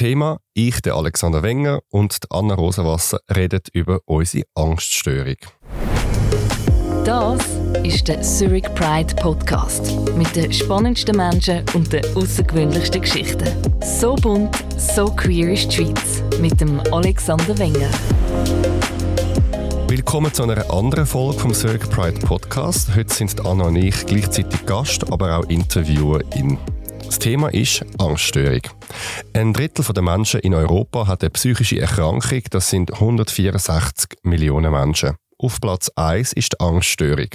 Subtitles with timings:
[0.00, 0.38] Thema.
[0.54, 5.36] Ich, der Alexander Wenger und Anna Rosenwasser reden über unsere Angststörung.
[7.04, 7.38] Das
[7.84, 13.46] ist der Zurich Pride Podcast mit den spannendsten Menschen und den außergewöhnlichsten Geschichten.
[13.82, 17.90] So bunt, so queer ist die Schweiz mit dem Alexander Wenger.
[19.86, 22.96] Willkommen zu einer anderen Folge vom Zurich Pride Podcast.
[22.96, 26.56] Heute sind Anna und ich gleichzeitig Gast, aber auch Interviewerin.
[27.10, 28.60] Das Thema ist Angststörung.
[29.32, 35.16] Ein Drittel der Menschen in Europa hat eine psychische Erkrankung, das sind 164 Millionen Menschen.
[35.36, 37.30] Auf Platz 1 ist die Angststörung.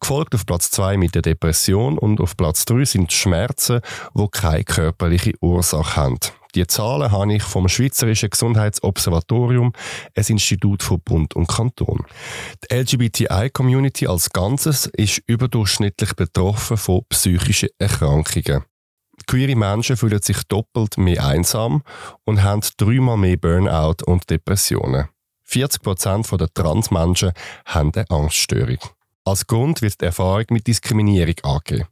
[0.00, 3.80] Gefolgt auf Platz 2 mit der Depression und auf Platz 3 sind die Schmerzen,
[4.14, 6.18] die keine körperliche Ursache haben.
[6.54, 9.72] Die Zahlen habe ich vom Schweizerischen Gesundheitsobservatorium,
[10.14, 12.04] ein Institut von Bund und Kanton.
[12.70, 18.64] Die LGBTI-Community als Ganzes ist überdurchschnittlich betroffen von psychischen Erkrankungen.
[19.26, 21.82] Queere Menschen fühlen sich doppelt mehr einsam
[22.24, 25.08] und haben dreimal mehr Burnout und Depressionen.
[25.44, 27.32] 40 Prozent der Transmenschen
[27.64, 28.78] haben eine Angststörung.
[29.24, 31.88] Als Grund wird die Erfahrung mit Diskriminierung angegeben.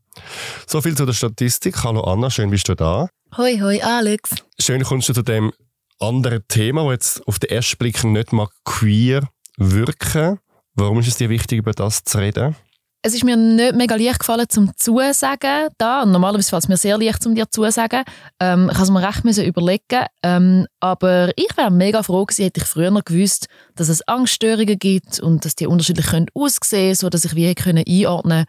[0.66, 1.82] So viel zu der Statistik.
[1.82, 3.08] Hallo Anna, schön bist du da.
[3.36, 4.30] Hoi, hoi, Alex.
[4.60, 5.52] Schön kommst du zu dem
[5.98, 10.38] anderen Thema, das jetzt auf den ersten Blick nicht mal queer wirken.
[10.74, 12.56] Warum ist es dir wichtig, über das zu reden?
[13.06, 16.06] Es ist mir nicht mega leicht gefallen, zum Zusagen da.
[16.06, 18.02] Normalerweise fällt es mir sehr leicht, um dir zusagen.
[18.40, 20.06] Ähm, ich musste mir recht müssen überlegen.
[20.22, 25.20] Ähm, aber ich wäre mega froh gewesen, hätte ich früher gewusst, dass es Angststörungen gibt
[25.20, 28.46] und dass die unterschiedlich können aussehen können, sodass ich wie können einordnen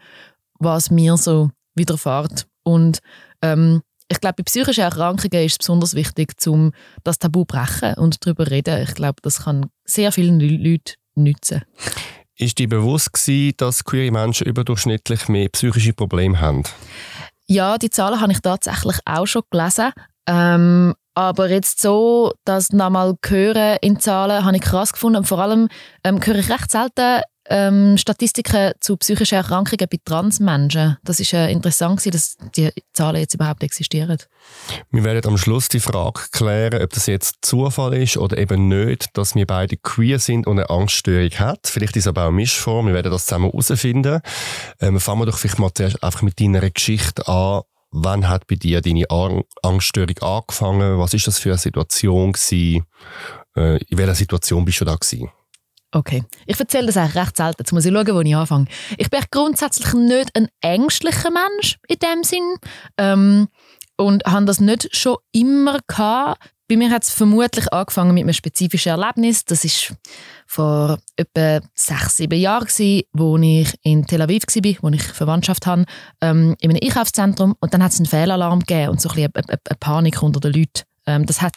[0.58, 2.46] was mir so widerfährt.
[2.62, 3.00] Und
[3.42, 6.72] ähm, ich glaube, bei psychischen Erkrankungen ist es besonders wichtig, um
[7.04, 8.82] das Tabu zu brechen und darüber zu reden.
[8.82, 11.62] Ich glaube, das kann sehr vielen Leuten nützen.
[12.38, 16.64] Ist dir bewusst gewesen, dass queere Menschen überdurchschnittlich mehr psychische Probleme haben?
[17.46, 19.92] Ja, die Zahlen habe ich tatsächlich auch schon gelesen.
[20.28, 25.18] Ähm, aber jetzt so, das nochmal hören in Zahlen, habe ich krass gefunden.
[25.18, 25.68] Und vor allem
[26.04, 30.96] ähm, höre ich recht selten ähm, Statistiken zu psychischen Erkrankungen bei Transmenschen.
[31.04, 34.18] Das ist äh, interessant, dass die Zahlen jetzt überhaupt existieren.
[34.90, 39.08] Wir werden am Schluss die Frage klären, ob das jetzt Zufall ist oder eben nicht,
[39.14, 41.66] dass wir beide queer sind und eine Angststörung hat.
[41.66, 42.86] Vielleicht ist es aber auch eine Mischform.
[42.86, 44.20] Wir werden das zusammen herausfinden.
[44.80, 47.62] Ähm, fangen wir doch vielleicht mal zuerst einfach mit deiner Geschichte an.
[47.90, 49.04] Wann hat bei dir deine
[49.62, 50.98] Angststörung angefangen?
[50.98, 52.84] Was ist das für eine Situation gewesen?
[53.56, 55.30] Äh, in welcher Situation bist du da gewesen?
[55.96, 56.22] Okay.
[56.44, 57.56] Ich erzähle das eigentlich recht selten.
[57.60, 58.66] Jetzt muss ich schauen, wo ich anfange.
[58.98, 62.56] Ich bin grundsätzlich nicht ein ängstlicher Mensch in dem Sinn.
[62.98, 63.48] Ähm,
[63.96, 66.50] und habe das nicht schon immer gehabt.
[66.68, 69.46] Bei mir hat es vermutlich angefangen mit einem spezifischen Erlebnis.
[69.46, 69.94] Das ist
[70.46, 75.64] vor etwa sechs, sieben Jahren, gewesen, wo ich in Tel Aviv war, wo ich Verwandtschaft
[75.64, 75.86] habe,
[76.20, 77.54] ähm, in einem Einkaufszentrum.
[77.60, 80.22] Und dann hat es einen Fehlalarm gegeben und so ein bisschen eine, eine, eine Panik
[80.22, 80.82] unter den Leuten.
[81.06, 81.54] Ähm, das, hat,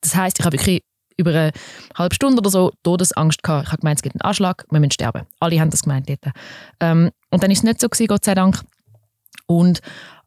[0.00, 0.82] das heisst, ich habe wirklich
[1.22, 1.52] über eine
[1.96, 3.66] halbe Stunde oder so Todesangst gehabt.
[3.66, 5.26] Ich habe gemeint, es gibt einen Anschlag, wir müssen sterben.
[5.40, 6.34] Alle haben das gemeint dort.
[6.80, 8.60] Ähm, und dann ist es nicht so gewesen, Gott sei Dank.
[9.46, 9.80] Und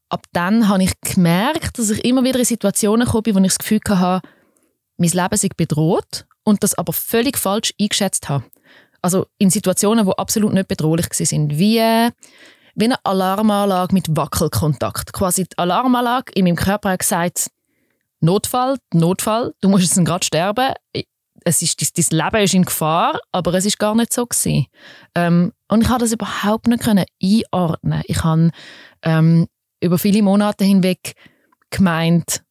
[0.09, 3.59] ab dann habe ich gemerkt, dass ich immer wieder in Situationen komme, wo ich das
[3.59, 4.27] Gefühl hatte,
[4.97, 8.45] mein Leben sei bedroht und das aber völlig falsch eingeschätzt habe.
[9.01, 11.49] Also in Situationen, die absolut nicht bedrohlich waren.
[11.51, 12.09] Wie,
[12.75, 15.13] wie eine Alarmanlage mit Wackelkontakt.
[15.13, 17.51] Quasi die Alarmanlage in meinem Körper hat gesagt,
[18.21, 20.73] Notfall, Notfall, du musst jetzt gerade sterben.
[21.43, 24.65] Es ist, dein, Leben ist in Gefahr, aber es ist gar nicht so gewesen.
[25.13, 28.01] Ähm, und ich konnte das überhaupt nicht können einordnen.
[28.05, 28.51] Ich habe
[29.03, 29.47] ähm,
[29.79, 31.13] über viele Monate hinweg
[31.69, 32.41] gemeint,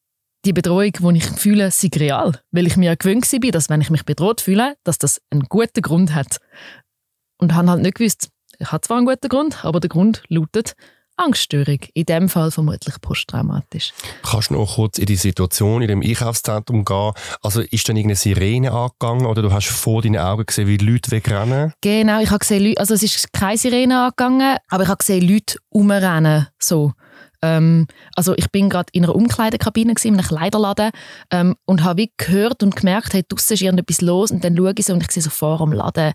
[0.45, 2.41] die Bedrohung, die ich fühle, sei real.
[2.51, 5.83] Weil ich mir gewöhnt war, dass wenn ich mich bedroht fühle, dass das einen guten
[5.83, 6.39] Grund hat.
[7.39, 10.75] Und habe halt nicht gewusst, ich habe zwar einen guten Grund, aber der Grund lautet,
[11.17, 13.93] Angststörung, in dem Fall vermutlich posttraumatisch.
[14.23, 17.13] Kannst du noch kurz in die Situation in dem Einkaufszentrum gehen?
[17.43, 21.11] Also ist dann irgendeine Sirene angegangen oder du hast vor deinen Augen gesehen, wie Leute
[21.11, 21.73] wegrennen?
[21.81, 25.59] Genau, ich habe gesehen, also es ist keine Sirene angegangen, aber ich habe gesehen, Leute
[25.69, 26.93] umrennen, so.
[27.43, 27.87] Ähm,
[28.17, 30.91] also ich bin gerade in einer Umkleidekabine in einem Kleiderladen
[31.31, 34.87] ähm, und habe gehört und gemerkt, hey, draussen ist irgendetwas los und dann schaue ich
[34.87, 36.13] so und ich sehe so vor am Laden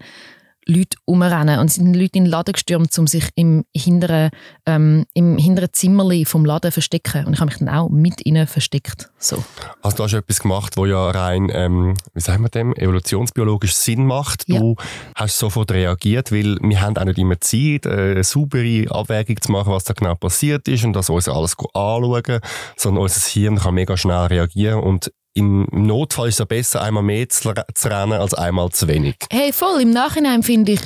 [0.70, 1.60] Leute umrennen.
[1.60, 4.30] Und es sind Leute in den Laden gestürmt, um sich im hinteren,
[4.66, 7.26] ähm, im hinteren Zimmerli vom Laden zu verstecken.
[7.26, 9.10] Und ich habe mich dann auch mit ihnen versteckt.
[9.18, 9.44] So.
[9.82, 14.06] Also du hast etwas gemacht, wo ja rein, ähm, wie sagen wir dem, evolutionsbiologisch Sinn
[14.06, 14.48] macht.
[14.48, 14.86] Du ja.
[15.16, 19.52] hast sofort reagiert, weil wir haben auch nicht immer Zeit, äh, eine saubere Abwägung zu
[19.52, 22.40] machen, was da genau passiert ist und das uns alles anschauen,
[22.78, 27.28] sondern unser Hirn kann mega schnell reagieren und im Notfall ist es besser, einmal mehr
[27.30, 27.50] zu,
[27.86, 29.16] rennen als einmal zu wenig.
[29.32, 29.82] Hey, voll.
[29.82, 30.82] Im Nachhinein finde ich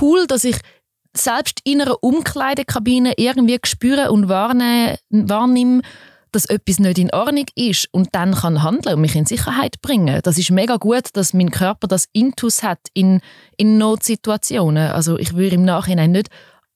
[0.00, 0.58] cool, dass ich
[1.16, 5.80] selbst in einer Umkleidekabine irgendwie spüre und wahrnehme, wahrnehme
[6.32, 10.20] dass etwas nicht in Ordnung ist und dann kann handeln und mich in Sicherheit bringen.
[10.22, 13.22] Das ist mega gut, dass mein Körper das Intus hat in,
[13.56, 14.90] in Notsituationen.
[14.90, 16.28] Also ich würde im Nachhinein nicht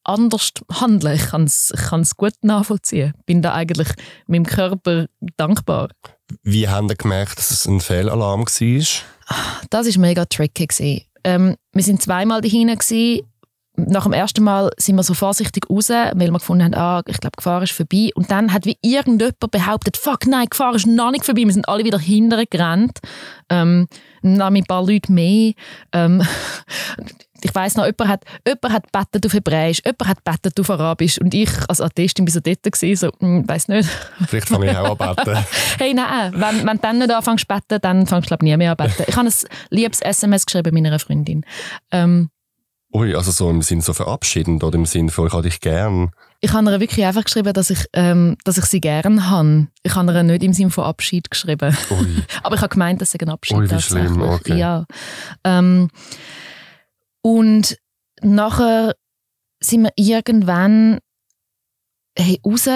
[0.02, 1.16] anders handeln.
[1.16, 3.12] Ich kann es gut nachvollziehen.
[3.26, 3.88] Bin da eigentlich
[4.26, 5.06] meinem Körper
[5.36, 5.90] dankbar.
[6.42, 8.86] Wie haben Sie gemerkt, dass es ein Fehlalarm war?
[9.70, 11.06] Das war mega tricky.
[11.24, 12.76] Ähm, wir waren zweimal dahin.
[13.76, 17.18] Nach dem ersten Mal sind wir so vorsichtig raus, weil wir gefunden haben, ah, ich
[17.18, 18.10] glaube, Gefahr ist vorbei.
[18.14, 21.42] Und dann hat wie irgendjemand behauptet, fuck, nein, Gefahr ist noch nicht vorbei.
[21.44, 22.98] Wir sind alle wieder hinterher gerannt.
[23.48, 23.86] Ähm,
[24.22, 25.52] dann mit ein paar Leuten mehr.
[25.92, 26.22] Ähm,
[27.44, 31.20] ich weiß noch, jemand hat, jemand hat bettet auf Hebräisch, jemand hat bettet auf Arabisch
[31.20, 33.88] und ich als Atheistin war so dort, gewesen, so, hm, weiß nicht.
[34.26, 35.38] Vielleicht fange ich auch an beten.
[35.78, 38.56] hey, nein, wenn, wenn du dann nicht anfängst zu beten, dann fängst du glaube nie
[38.56, 39.04] mehr an beten.
[39.06, 39.34] Ich habe ein
[39.70, 41.44] liebes SMS geschrieben meiner Freundin.
[41.90, 42.30] Ähm,
[42.92, 46.10] Ui, also so im Sinn so verabschiedend oder im Sinn von, ich habe dich gern.
[46.40, 49.68] Ich habe ihr wirklich einfach geschrieben, dass ich, ähm, dass ich sie gern habe.
[49.84, 51.76] Ich habe ihr nicht im Sinn von Abschied geschrieben.
[51.90, 52.22] Ui.
[52.42, 54.56] Aber ich habe gemeint, dass sie ein Abschied Ui, wie schlimm, okay.
[54.56, 54.86] Ja.
[55.44, 55.88] Ähm,
[57.22, 57.76] und
[58.22, 58.94] nachher
[59.60, 60.98] sind wir irgendwann
[62.16, 62.68] hey, raus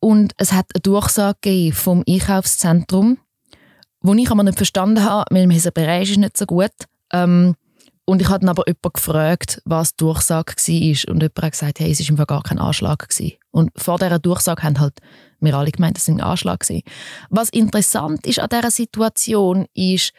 [0.00, 3.18] und es hat eine Durchsage vom Einkaufszentrum,
[4.00, 6.72] wo ich aber nicht verstanden habe, weil mein Bereich ist nicht so gut.
[7.12, 7.54] Ähm,
[8.06, 11.10] und ich habe dann aber jemanden gefragt, was die Durchsage war.
[11.10, 13.08] Und jemand hat gesagt, hey, es war gar kein Anschlag.
[13.08, 13.32] Gewesen.
[13.50, 14.98] Und vor dieser Durchsage haben halt
[15.40, 16.60] wir alle gemeint, es war ein Anschlag.
[16.60, 16.82] Gewesen.
[17.30, 20.12] Was interessant ist an dieser Situation, ist,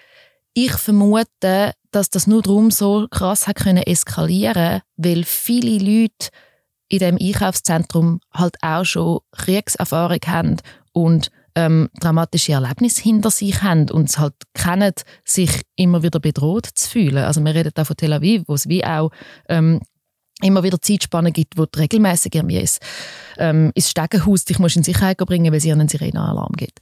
[0.55, 6.29] ich vermute, dass das nur darum so krass hat können eskalieren weil viele Leute
[6.87, 10.57] in dem Einkaufszentrum halt auch schon Kriegserfahrung haben
[10.93, 14.93] und ähm, dramatische Erlebnisse hinter sich haben und es halt kennen,
[15.23, 17.23] sich immer wieder bedroht zu fühlen.
[17.23, 19.09] Also wir reden da von Tel Aviv, wo es wie auch
[19.47, 19.81] ähm,
[20.41, 22.79] immer wieder Zeitspannen gibt, wo regelmäßig irgendwie ins,
[23.37, 26.79] ähm, ins Stegenhaus dich musst in Sicherheit bringen weil es einen Sirenenalarm gibt.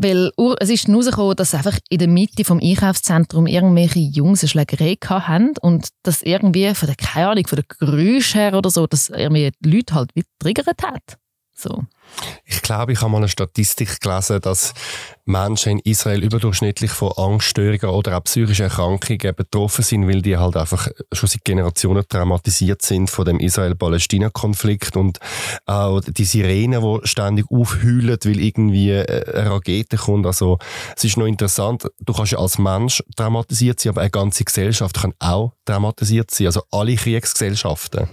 [0.00, 0.30] Weil
[0.60, 5.54] es ist herausgekommen, dass einfach in der Mitte vom Einkaufszentrum irgendwelche Jungs eine Schlägerei hatten
[5.60, 9.50] und das irgendwie von der, keine Ahnung, von der Geräusch her oder so, dass irgendwie
[9.58, 11.18] die Leute halt wie triggert hat.
[11.52, 11.82] So.
[12.44, 14.74] Ich glaube, ich habe mal eine Statistik gelesen, dass
[15.24, 20.56] Menschen in Israel überdurchschnittlich von Angststörungen oder auch psychischen Erkrankungen betroffen sind, weil die halt
[20.56, 25.18] einfach schon seit Generationen traumatisiert sind von dem Israel-Palästina-Konflikt und
[25.66, 30.26] auch die Sirenen, die ständig aufheulen, weil irgendwie eine Rakete kommt.
[30.26, 30.58] Also
[30.96, 35.00] es ist noch interessant, du kannst ja als Mensch traumatisiert sein, aber eine ganze Gesellschaft
[35.00, 38.08] kann auch traumatisiert sein, also alle Kriegsgesellschaften.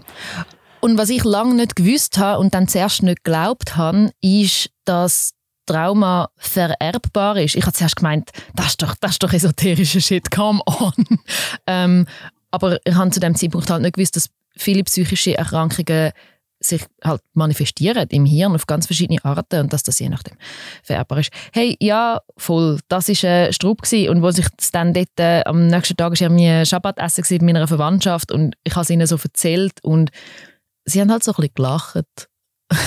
[0.85, 5.31] Und was ich lange nicht gewusst habe und dann zuerst nicht geglaubt habe, ist, dass
[5.65, 7.55] Trauma vererbbar ist.
[7.55, 10.93] Ich habe zuerst gemeint, das ist doch, das ist doch esoterischer Shit, come on.
[11.65, 12.05] ähm,
[12.51, 16.11] aber ich habe zu dem Zeitpunkt halt nicht gewusst, dass viele psychische Erkrankungen
[16.59, 20.37] sich halt manifestieren im Hirn auf ganz verschiedene Arten und dass das je nachdem
[20.83, 21.31] vererbbar ist.
[21.51, 25.97] Hey, ja, voll, das war ein Strub und wo sich dann dort, äh, am nächsten
[25.97, 30.11] Tag war irgendwie Schabbatessen mit meiner Verwandtschaft und ich habe es ihnen so erzählt und
[30.85, 32.29] sie haben halt so ein bisschen gelacht.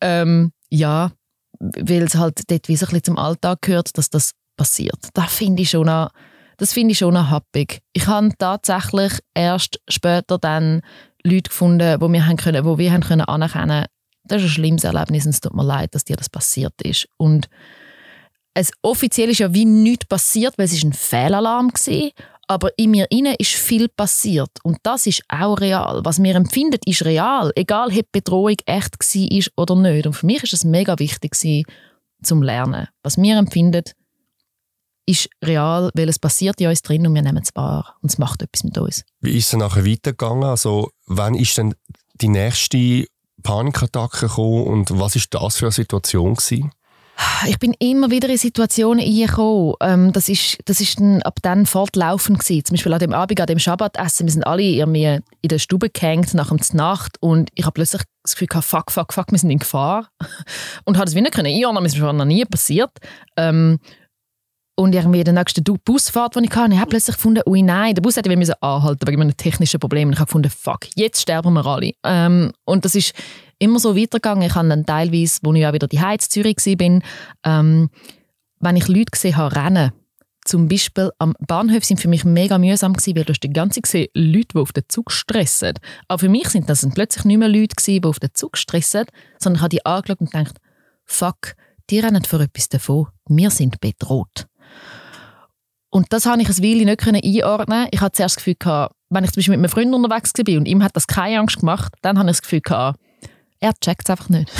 [0.00, 1.12] ähm, ja,
[1.58, 5.08] weil es halt dort wie so ein bisschen zum Alltag gehört, dass das passiert.
[5.14, 6.10] Das finde ich schon noch,
[6.56, 7.80] das finde ich schon noch happig.
[7.92, 10.82] Ich habe tatsächlich erst später dann
[11.24, 13.86] Leute gefunden, wo wir haben können, wo wir haben können anerkennen,
[14.24, 17.08] das ist ein schlimmes Erlebnis und es tut mir leid, dass dir das passiert ist.
[17.16, 17.48] Und
[18.54, 22.10] es offiziell ist ja wie nichts passiert, weil es ist ein Fehlalarm war,
[22.48, 26.00] aber in mir inne ist viel passiert und das ist auch real.
[26.04, 30.06] Was wir empfinden, ist real, egal ob die Bedrohung echt war oder nicht.
[30.06, 31.36] Und für mich ist es mega wichtig
[32.22, 32.88] zum Lernen.
[33.02, 33.84] Was wir empfinden,
[35.06, 38.18] ist real, weil es passiert in uns drin und wir nehmen es wahr und es
[38.18, 39.04] macht etwas mit uns.
[39.20, 40.44] Wie ist es nachher weitergegangen?
[40.44, 41.74] Also, wann ist denn
[42.20, 43.06] die nächste
[43.42, 46.72] Panikattacke gekommen und was ist das für eine Situation gewesen?
[47.46, 49.74] Ich bin immer wieder in Situationen gekommen.
[49.80, 52.64] Ähm, das ist, das ist dann ab dann fortlaufend gewesen.
[52.64, 55.90] Zum Beispiel an dem Abend, an dem Schabbatessen, wir sind alle irgendwie in der Stube
[55.90, 59.38] gehängt nach der Nacht und ich habe plötzlich das Gefühl gehabt, fuck, fuck, fuck, wir
[59.38, 60.08] sind in Gefahr.
[60.84, 62.90] Und habe das wieder können einordnen, das ist mir noch nie passiert.
[63.36, 63.78] Ähm,
[64.76, 68.02] und irgendwie der nächste Busfahrt, die ich hatte, ich habe plötzlich gefunden, ui nein, der
[68.02, 70.08] Bus hätte anhalten wegen einem technischen Problem.
[70.08, 71.92] Und ich habe gefunden, fuck, jetzt sterben wir alle.
[72.04, 73.12] Ähm, und das ist
[73.58, 74.46] immer so weitergegangen.
[74.46, 77.00] Ich habe dann teilweise, wo ich auch wieder die Heiz Zürich war,
[77.44, 77.90] ähm,
[78.60, 79.92] wenn ich Leute gesehen habe, rennen,
[80.44, 83.82] zum Beispiel am Bahnhof sind für mich mega mühsam gewesen, weil du hast die ganze
[83.82, 85.74] gesehen Leute, die auf den Zug stressen.
[86.08, 89.04] Aber für mich sind das plötzlich nicht mehr Leute gewesen, die auf den Zug stressen,
[89.38, 90.56] sondern ich habe die angeschaut und gedacht,
[91.04, 91.54] fuck,
[91.90, 93.08] die rennen für etwas davon.
[93.28, 94.46] Wir sind bedroht.
[95.90, 97.88] Und das habe ich ein Weile nicht einordnen.
[97.90, 100.66] Ich hatte zuerst das Gefühl, wenn ich zum Beispiel mit einem Freund unterwegs war und
[100.66, 102.60] ihm hat das keine Angst gemacht, dann habe ich das Gefühl,
[103.60, 104.50] er checkt es einfach nicht.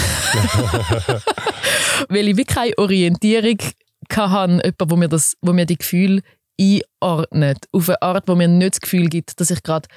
[2.08, 3.58] Weil ich wirklich keine Orientierung
[4.10, 6.22] hatte, jemand, wo mir, das, wo mir die Gefühle
[6.60, 7.66] einordnet.
[7.72, 9.88] Auf eine Art, wo mir nicht das Gefühl gibt, dass ich gerade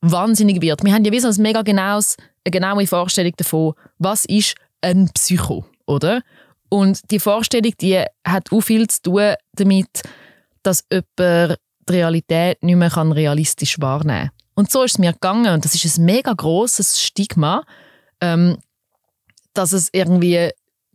[0.00, 0.84] wahnsinnig wird.
[0.84, 5.10] Wir haben ja wie so ein mega genaues, eine genaue Vorstellung davon, was ist ein
[5.14, 6.22] Psycho, oder?
[6.68, 10.02] Und die Vorstellung, die hat auch viel zu tun damit,
[10.62, 11.58] dass jemand
[11.88, 14.30] die Realität nicht mehr realistisch wahrnehmen kann.
[14.54, 17.64] Und so ist es mir gegangen und das ist ein mega grosses Stigma,
[18.20, 18.58] ähm,
[19.54, 20.50] dass es irgendwie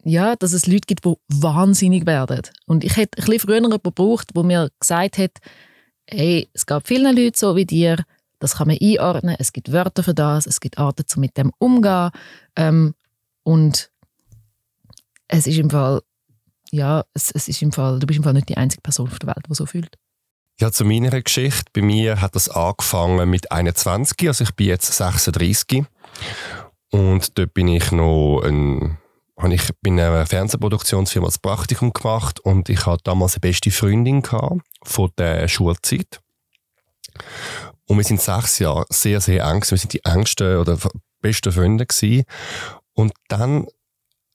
[0.05, 2.41] ja, dass es Leute gibt, die wahnsinnig werden.
[2.67, 5.31] Und ich hätte ein bisschen früher jemanden gebraucht, der mir gesagt hat,
[6.07, 7.97] hey, es gab viele Leute so wie dir,
[8.39, 11.51] das kann man einordnen, es gibt Wörter für das, es gibt Arten, um mit dem
[11.57, 12.11] umzugehen.
[12.55, 12.93] Ähm,
[13.43, 13.89] und
[15.27, 16.01] es ist im Fall,
[16.69, 19.17] ja, es, es ist im Fall, du bist im Fall nicht die einzige Person auf
[19.17, 19.97] der Welt, die so fühlt.
[20.59, 21.65] Ja, zu meiner Geschichte.
[21.73, 25.85] Bei mir hat das angefangen mit 21, also ich bin jetzt 36.
[26.95, 28.97] Und dort bin ich noch ein
[29.37, 34.23] habe ich bei einer Fernsehproduktionsfirma das Praktikum gemacht und ich hatte damals eine beste Freundin
[34.23, 36.21] von der Schulzeit.
[37.85, 39.61] Und wir sind sechs Jahre sehr, sehr eng.
[39.67, 40.77] Wir sind die engsten oder
[41.19, 42.23] besten Freunde gewesen.
[42.93, 43.67] Und dann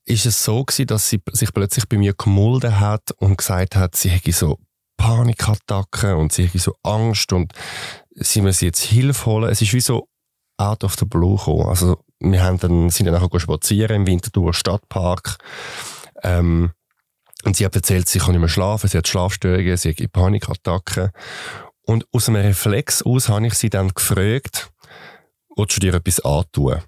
[0.04, 3.96] ist es so gewesen, dass sie sich plötzlich bei mir gemulden hat und gesagt hat,
[3.96, 4.58] sie hätte so
[4.98, 7.54] Panikattacken und sie hätte so Angst und
[8.16, 9.48] sie müsse jetzt Hilfe holen.
[9.48, 10.08] Es ist wie so
[10.58, 11.66] out of the blue gekommen.
[11.66, 15.38] Also wir haben dann, sind dann nachher spazieren im Winterthur Stadtpark.
[16.22, 16.72] Ähm,
[17.44, 21.10] und sie hat erzählt, sie kann nicht mehr schlafen, sie hat Schlafstörungen, sie hat Panikattacken.
[21.86, 24.70] Und aus einem Reflex aus habe ich sie dann gefragt,
[25.56, 26.82] willst du dir etwas antun?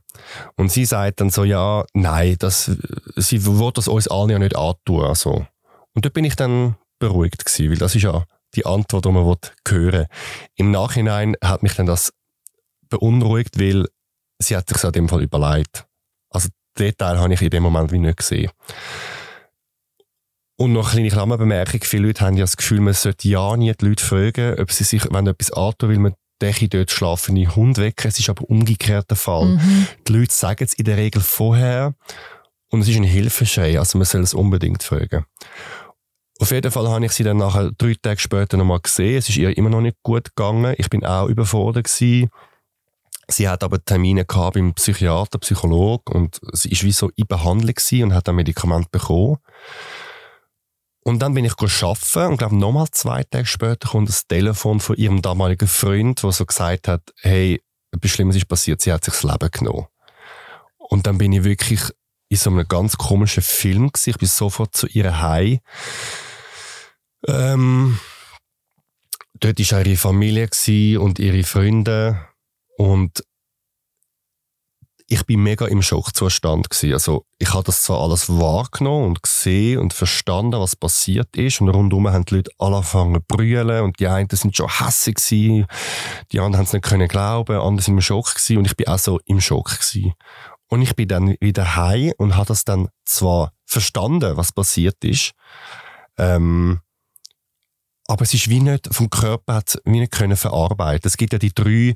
[0.57, 2.71] Und sie sagt dann so, ja, nein, das,
[3.17, 5.05] sie will das uns allen ja nicht antun.
[5.05, 5.47] Also.
[5.95, 8.25] Und dort bin ich dann beruhigt gewesen, weil das ist ja
[8.55, 10.07] die Antwort, die man hören will.
[10.57, 12.13] Im Nachhinein hat mich dann das
[12.89, 13.87] beunruhigt, weil
[14.43, 15.87] sie hat sich in dem Fall überlegt.
[16.31, 18.51] Also Detail habe ich in dem Moment wie nicht gesehen.
[20.57, 23.73] Und noch eine kleine Klammerbemerkung, viele Leute haben ja das Gefühl, man sollte ja nie
[23.73, 27.79] die Leute fragen, ob sie sich, wenn etwas antun will, man denke dort schlafende Hund
[27.79, 28.09] wecken.
[28.09, 29.47] Es ist aber umgekehrt der Fall.
[29.47, 29.87] Mhm.
[30.07, 31.95] Die Leute sagen es in der Regel vorher
[32.71, 35.25] und es ist ein Hilfeschrei, also man soll es unbedingt fragen.
[36.39, 39.17] Auf jeden Fall habe ich sie dann nachher drei Tage später nochmal gesehen.
[39.17, 40.75] Es ist ihr immer noch nicht gut gegangen.
[40.77, 42.31] Ich bin auch überfordert gewesen.
[43.29, 47.75] Sie hat aber Termine gehabt beim Psychiater, Psychologe und sie ist wie so in Behandlung
[48.03, 49.39] und hat ein Medikament bekommen.
[51.05, 54.97] Und dann bin ich arbeiten und glaube nochmal zwei Tage später kommt das Telefon von
[54.97, 57.61] ihrem damaligen Freund, der so gesagt hat, hey,
[57.93, 59.87] etwas Schlimmes ist passiert, sie hat sich das Leben genommen.
[60.79, 61.81] Und dann bin ich wirklich
[62.29, 64.11] in so einem ganz komischen Film gewesen.
[64.11, 65.61] Ich bin sofort zu ihr heim.
[67.27, 67.99] Ähm,
[69.35, 70.49] dort war ihre Familie
[71.01, 72.27] und ihre Freunde
[72.77, 73.23] und
[75.13, 76.95] ich bin mega im Schockzustand gewesen.
[76.95, 81.69] Also ich habe das zwar alles wahrgenommen und gesehen und verstanden, was passiert ist und
[81.69, 85.67] rundum haben die Leute alle angefangen zu brüllen und die einen sind schon hässig gewesen,
[86.33, 88.89] die anderen haben es nicht können glauben, andere sind im Schock gewesen und ich bin
[88.89, 90.15] auch so im Schock gewesen.
[90.69, 95.33] Und ich bin dann wieder heim und habe das dann zwar verstanden, was passiert ist,
[96.17, 96.81] ähm,
[98.13, 101.09] aber es ist wie nicht, vom Körper hat wie nicht können verarbeiten.
[101.09, 101.95] Es gibt ja die drei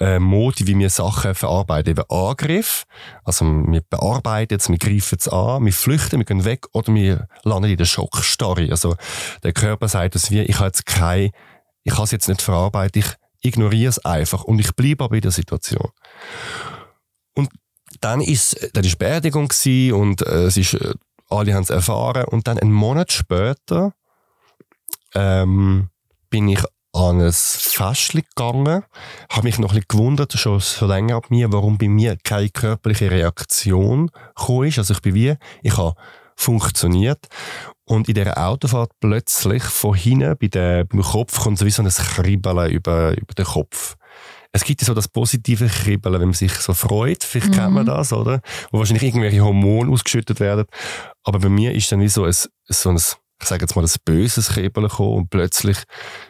[0.00, 1.92] äh, Modi, wie wir Sachen verarbeiten.
[1.92, 2.82] Eben Angriff,
[3.22, 7.28] also wir bearbeiten es, wir greifen es an, wir flüchten, wir gehen weg oder wir
[7.44, 8.72] landen in der Schockstarre.
[8.72, 8.96] Also
[9.44, 11.30] der Körper sagt es wie, ich habe jetzt kein,
[11.84, 13.14] ich kann es jetzt nicht verarbeiten, ich
[13.48, 15.90] ignoriere es einfach und ich bleibe aber in der Situation.
[17.36, 17.50] Und
[18.00, 19.48] dann ist, dann ist Beerdigung
[19.92, 20.92] und äh, es ist, äh,
[21.28, 23.92] alle haben es erfahren und dann einen Monat später
[25.14, 25.88] ähm,
[26.30, 28.84] bin ich an ein Fest gegangen,
[29.30, 32.50] habe mich noch ein bisschen gewundert, schon so länger ab mir, warum bei mir keine
[32.50, 34.78] körperliche Reaktion gekommen ist.
[34.78, 35.94] Also ich bin wie, ich habe
[36.36, 37.28] funktioniert
[37.84, 41.82] und in dieser Autofahrt plötzlich von hinten bei der, beim Kopf kommt so wie so
[41.82, 43.96] ein Kribbeln über, über den Kopf.
[44.54, 47.54] Es gibt ja so das positive Kribbeln, wenn man sich so freut, vielleicht mhm.
[47.54, 47.88] kennt man mhm.
[47.88, 48.42] das, oder?
[48.70, 50.66] Wo wahrscheinlich irgendwelche Hormone ausgeschüttet werden.
[51.24, 52.34] Aber bei mir ist dann wie so ein,
[52.68, 52.98] so ein
[53.42, 55.78] ich sage jetzt mal, ein böses Kribbeln gekommen und plötzlich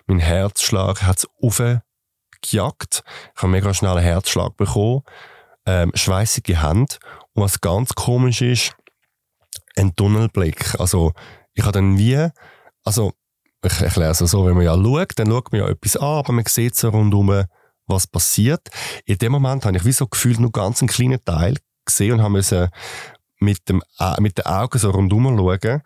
[0.07, 3.03] mein Herzschlag hat es aufgejagt.
[3.37, 5.03] Ich habe mega schnell einen Herzschlag bekommen,
[5.67, 6.97] ähm, schweißige Hände
[7.35, 8.75] und was ganz komisch ist,
[9.77, 10.79] ein Tunnelblick.
[10.81, 11.13] Also
[11.55, 12.29] ich habe dann wie,
[12.85, 13.13] also
[13.65, 16.33] ich erkläre es so, wenn man ja schaut, dann schaut man ja etwas an, aber
[16.33, 17.45] man sieht so rundherum,
[17.87, 18.69] was passiert.
[19.05, 22.23] In dem Moment habe ich wie so gefühlt nur ganz einen kleinen Teil gesehen und
[22.23, 22.71] habe
[23.39, 23.83] mit, dem,
[24.19, 25.83] mit den Augen so rundherum schauen.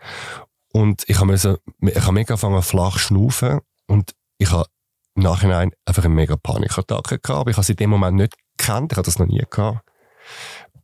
[0.77, 4.67] Und ich habe ich habe mega angefangen flach schnaufen und ich habe
[5.15, 7.31] im Nachhinein einfach eine mega Panikattacke gehabt.
[7.31, 9.81] Aber ich habe sie in dem Moment nicht gekannt, ich habe das noch nie gehabt.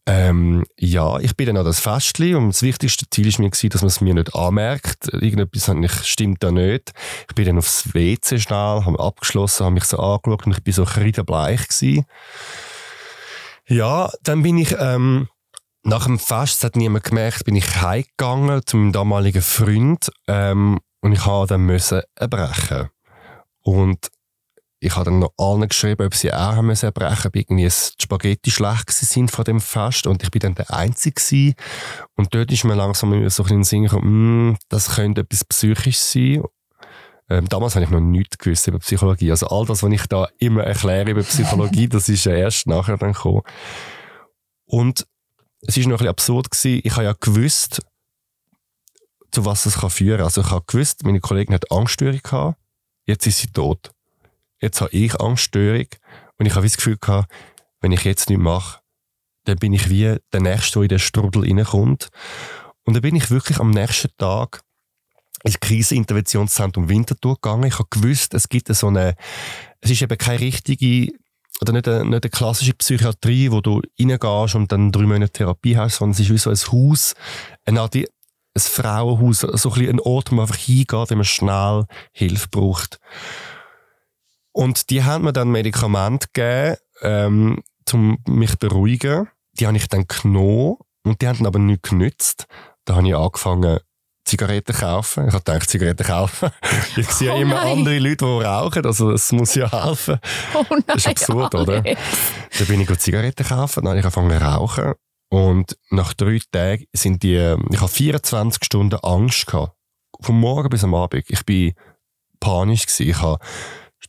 [0.07, 3.83] Ähm, ja, ich bin dann an das Festli und das wichtigste Ziel war mir, dass
[3.83, 5.09] man es mir nicht anmerkt.
[5.13, 6.93] Irgendetwas nicht, stimmt da nicht.
[7.29, 8.57] Ich bin dann aufs WC schnell,
[8.87, 11.69] habe abgeschlossen, habe mich so angeschaut und ich bin so kreidebleich.
[13.67, 15.29] Ja, dann bin ich ähm,
[15.85, 20.81] nach dem Fest, das hat niemand gemerkt, bin ich heimgegangen zu meinem damaligen Freund ähm,
[21.01, 22.89] und ich habe dann müssen erbrechen.
[23.63, 24.09] Und
[24.79, 28.03] ich habe dann noch allen geschrieben, ob sie auch haben müssen erbrechen, ob irgendwie die
[28.03, 31.55] Spaghetti schlecht sind von dem Fest und ich bin dann der Einzige gewesen.
[32.17, 35.21] Und dort ist mir langsam so ein bisschen in den Sinn gekommen, mm, das könnte
[35.21, 36.43] etwas Psychisches sein.
[37.29, 39.31] Ähm, damals habe ich noch nichts gewusst über Psychologie.
[39.31, 42.97] Also all das, was ich da immer erkläre über Psychologie, das ist ja erst nachher
[42.97, 43.43] dann gekommen.
[44.65, 45.07] Und
[45.67, 46.81] es ist noch ein bisschen absurd gewesen.
[46.85, 47.83] Ich habe ja gewusst,
[49.31, 50.27] zu was es kann führen kann.
[50.27, 52.59] Also ich habe gewusst, meine Kollegin hat Angststörung gehabt.
[53.07, 53.93] Jetzt ist sie tot
[54.63, 55.87] jetzt habe ich Angststörung
[56.39, 57.31] und ich habe das Gefühl gehabt,
[57.81, 58.81] wenn ich jetzt nichts mache,
[59.45, 62.09] dann bin ich wie der Nächste, der in den Strudel reinkommt.
[62.85, 64.63] Und dann bin ich wirklich am nächsten Tag
[65.43, 67.65] ins Kriseninterventionszentrum Winterthur gegangen.
[67.65, 69.17] Ich habe gewusst, es gibt so eine,
[69.81, 71.13] es ist eben keine richtige
[71.63, 75.77] oder nicht eine, nicht eine klassische Psychiatrie, wo du reingehst und dann drei Monate Therapie
[75.77, 77.15] hast, sondern es ist wie so ein Haus,
[77.65, 78.05] eine Art, ein
[78.59, 82.99] Frauenhaus, so ein, ein Ort, wo man einfach hingeht, wenn man schnell Hilfe braucht.
[84.51, 89.29] Und die haben mir dann Medikamente gegeben, ähm, um mich zu beruhigen.
[89.53, 92.47] Die habe ich dann genommen und die haben aber nicht genützt.
[92.85, 93.79] Da habe ich angefangen,
[94.25, 95.29] Zigaretten kaufen.
[95.29, 96.51] Ich habe gedacht, Zigaretten kaufen.
[96.97, 100.19] Ich sehe oh immer andere Leute, die rauchen, also es muss ja helfen.
[100.55, 101.83] Oh nein, das ist absurd, oder?
[101.83, 104.93] Dann bin ich Zigaretten kaufen, dann habe ich angefangen zu rauchen.
[105.31, 109.73] Und nach drei Tagen sind die, ich habe 24 Stunden Angst gehabt.
[110.21, 111.25] Vom Morgen bis am Abend.
[111.29, 111.73] Ich bin
[112.39, 113.09] panisch gewesen.
[113.09, 113.39] Ich habe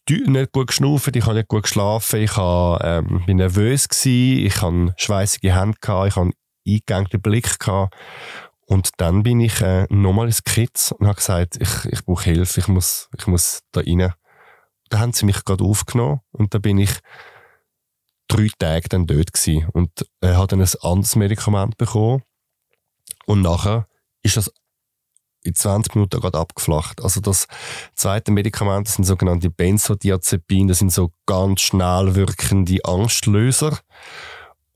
[0.09, 4.61] nicht gut geschnaufen, ich habe nicht gut geschlafen, ich habe, ähm, bin nervös gewesen, ich
[4.61, 6.33] habe schweißige Hände gehabt, ich habe einen
[6.67, 7.95] eingegangenen Blick gehabt.
[8.73, 12.59] Und dann bin ich äh, nochmal ins Kids und habe gesagt, ich, ich brauche Hilfe,
[12.59, 14.11] ich muss, ich muss da rein.
[14.89, 16.89] Da haben sie mich gerade aufgenommen und da bin ich
[18.27, 22.23] drei Tage dann dort gewesen und äh, habe dann ein anderes Medikament bekommen.
[23.27, 23.87] Und nachher
[24.23, 24.51] ist das
[25.43, 27.03] in 20 Minuten gerade abgeflacht.
[27.03, 27.45] Also das
[27.93, 33.77] zweite Medikament das sind sogenannte Benzodiazepine, das sind so ganz schnell wirkende Angstlöser.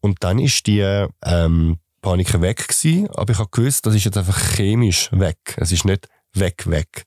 [0.02, 4.18] Und dann ist die ähm, Panik weg gewesen, aber ich habe gewusst, das ist jetzt
[4.18, 5.56] einfach chemisch weg.
[5.58, 7.06] Es ist nicht weg, weg.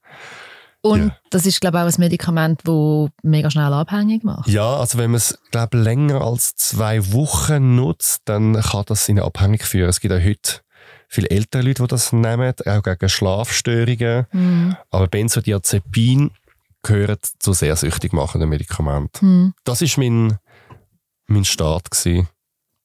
[0.82, 1.16] Und ja.
[1.28, 4.48] das ist, glaube ich, auch ein Medikament, das mega schnell abhängig macht.
[4.48, 9.18] Ja, also wenn man es, glaube länger als zwei Wochen nutzt, dann kann das in
[9.18, 9.90] eine Abhängigkeit führen.
[9.90, 10.60] Es gibt auch heute
[11.06, 14.26] viele ältere Leute, die das nehmen, auch gegen Schlafstörungen.
[14.32, 14.76] Mhm.
[14.90, 16.30] Aber Benzodiazepin
[16.82, 19.26] gehören zu sehr süchtig machenden Medikamenten.
[19.26, 19.54] Mhm.
[19.64, 20.38] Das war mein,
[21.26, 21.90] mein Start.
[21.90, 22.28] Gewesen.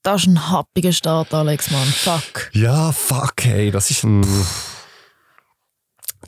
[0.05, 1.87] Das ist ein happiger Start, Alex, Mann.
[1.87, 2.51] Fuck.
[2.53, 3.71] Ja, fuck, hey.
[3.71, 4.23] Das ist ein...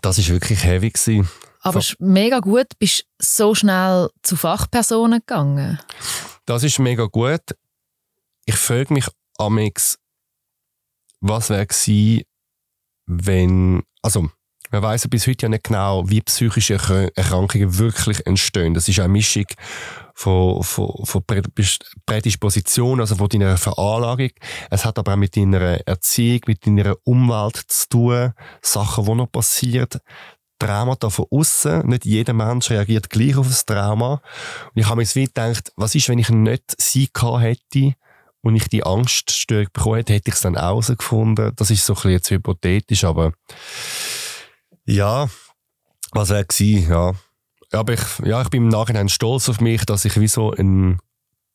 [0.01, 1.29] Das ist wirklich heavy gewesen.
[1.61, 2.65] Aber es ist mega gut.
[2.79, 5.79] Bist so schnell zu Fachpersonen gegangen?
[6.47, 7.43] Das ist mega gut.
[8.45, 9.05] Ich frage mich
[9.37, 9.99] amix,
[11.21, 12.23] was wäre gewesen,
[13.05, 14.27] wenn, also,
[14.71, 16.79] man weiß bis heute ja nicht genau, wie psychische
[17.13, 18.73] Erkrankungen wirklich entstehen.
[18.73, 19.45] Das ist eine Mischung
[20.17, 21.23] von, von, von
[22.05, 24.31] Prädisposition, also von deiner Veranlagung.
[24.71, 29.31] Es hat aber auch mit deiner Erziehung, mit deiner Umwelt zu tun, Sachen, die noch
[29.31, 30.01] passieren.
[30.57, 31.85] Traumata von außen.
[31.85, 34.13] Nicht jeder Mensch reagiert gleich auf das Trauma.
[34.73, 37.93] Und ich habe mir so gedacht, was ist, wenn ich nicht sie hätte,
[38.41, 41.51] und ich die Angststörung bekommen hätte, hätte ich es dann herausgefunden.
[41.55, 43.33] Das ist so ein bisschen jetzt hypothetisch, aber
[44.85, 45.29] ja,
[46.11, 47.13] was wäre gewesen, ja.
[47.71, 50.99] Aber ich, ja, ich bin im Nachhinein stolz auf mich, dass ich wie so einen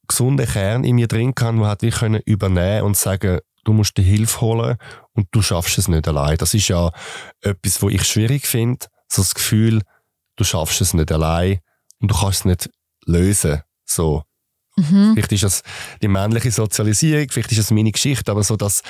[0.08, 3.96] gesunden Kern in mir drin kann, der hat wie können übernehmen und sagen, du musst
[3.96, 4.76] dir Hilfe holen
[5.12, 6.36] und du schaffst es nicht allein.
[6.36, 6.90] Das ist ja
[7.40, 9.82] etwas, wo ich schwierig finde, so das Gefühl,
[10.36, 11.60] du schaffst es nicht allein
[12.00, 12.70] und du kannst es nicht
[13.06, 13.62] lösen.
[13.84, 14.24] So.
[14.76, 15.12] Mhm.
[15.14, 15.62] Vielleicht ist das
[16.02, 18.82] die männliche Sozialisierung, vielleicht ist das meine Geschichte, aber so, dass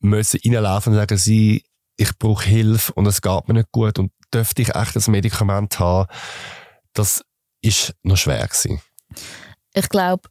[0.00, 1.64] müssen reinlaufen und sagen, sie,
[1.98, 5.78] ich brauche Hilfe und es geht mir nicht gut und dürfte ich echt ein Medikament
[5.78, 6.08] haben,
[6.94, 7.22] das
[7.60, 8.80] ist noch schwer gewesen.
[9.74, 10.28] Ich glaube,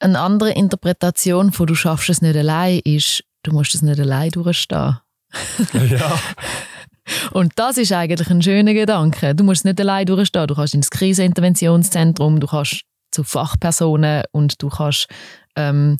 [0.00, 4.30] eine andere Interpretation von «du schaffst es nicht allein» ist, du musst es nicht allein
[4.30, 4.98] durchstehen.
[5.72, 6.18] ja.
[7.32, 9.34] Und das ist eigentlich ein schöner Gedanke.
[9.34, 10.46] Du musst es nicht allein durchstehen.
[10.46, 15.08] Du kannst ins Kriseninterventionszentrum, du kannst zu Fachpersonen und du kannst
[15.56, 15.98] ähm,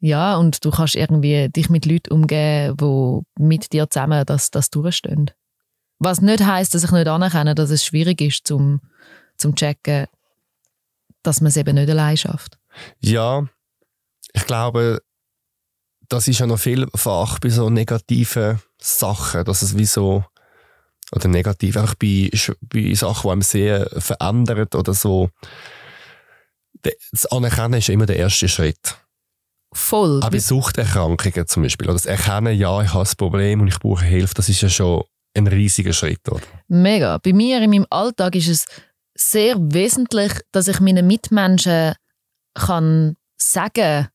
[0.00, 4.70] ja und du kannst irgendwie dich mit Leuten umgehen, die mit dir zusammen das, das
[4.70, 5.30] durchstehen.
[5.98, 8.80] Was nicht heißt, dass ich nicht anerkenne, dass es schwierig ist zum
[9.36, 10.06] zum checken,
[11.22, 12.58] dass man es eben nicht allein schafft.
[13.00, 13.46] Ja,
[14.32, 15.02] ich glaube,
[16.08, 20.24] das ist ja noch vielfach bei so negativen Sachen, dass es wie so,
[21.12, 22.30] oder negativ, einfach bei,
[22.60, 25.30] bei Sachen, die einem sehr verändern oder so.
[26.82, 28.96] Das Anerkennen ist immer der erste Schritt.
[29.76, 30.20] Voll.
[30.22, 31.86] Auch bei Suchterkrankungen zum Beispiel.
[31.86, 34.68] Oder das Erkennen, ja, ich habe ein Problem und ich brauche Hilfe, das ist ja
[34.68, 35.04] schon
[35.36, 36.26] ein riesiger Schritt.
[36.30, 36.40] Oder?
[36.68, 37.18] Mega.
[37.18, 38.64] Bei mir in meinem Alltag ist es
[39.14, 41.94] sehr wesentlich, dass ich meinen Mitmenschen
[42.54, 44.08] kann sagen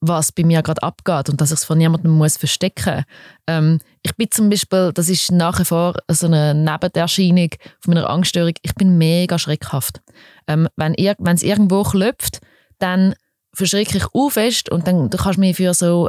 [0.00, 3.04] was bei mir gerade abgeht und dass ich es von niemandem muss verstecken
[3.46, 8.10] ähm, Ich bin zum Beispiel, das ist nach wie vor so eine Nebenerscheinung von meiner
[8.10, 10.02] Angststörung, ich bin mega schreckhaft.
[10.46, 12.40] Ähm, wenn es irgendwo klopft,
[12.78, 13.14] dann
[13.56, 16.08] verschrecke ich auch fest und dann du kannst mich für so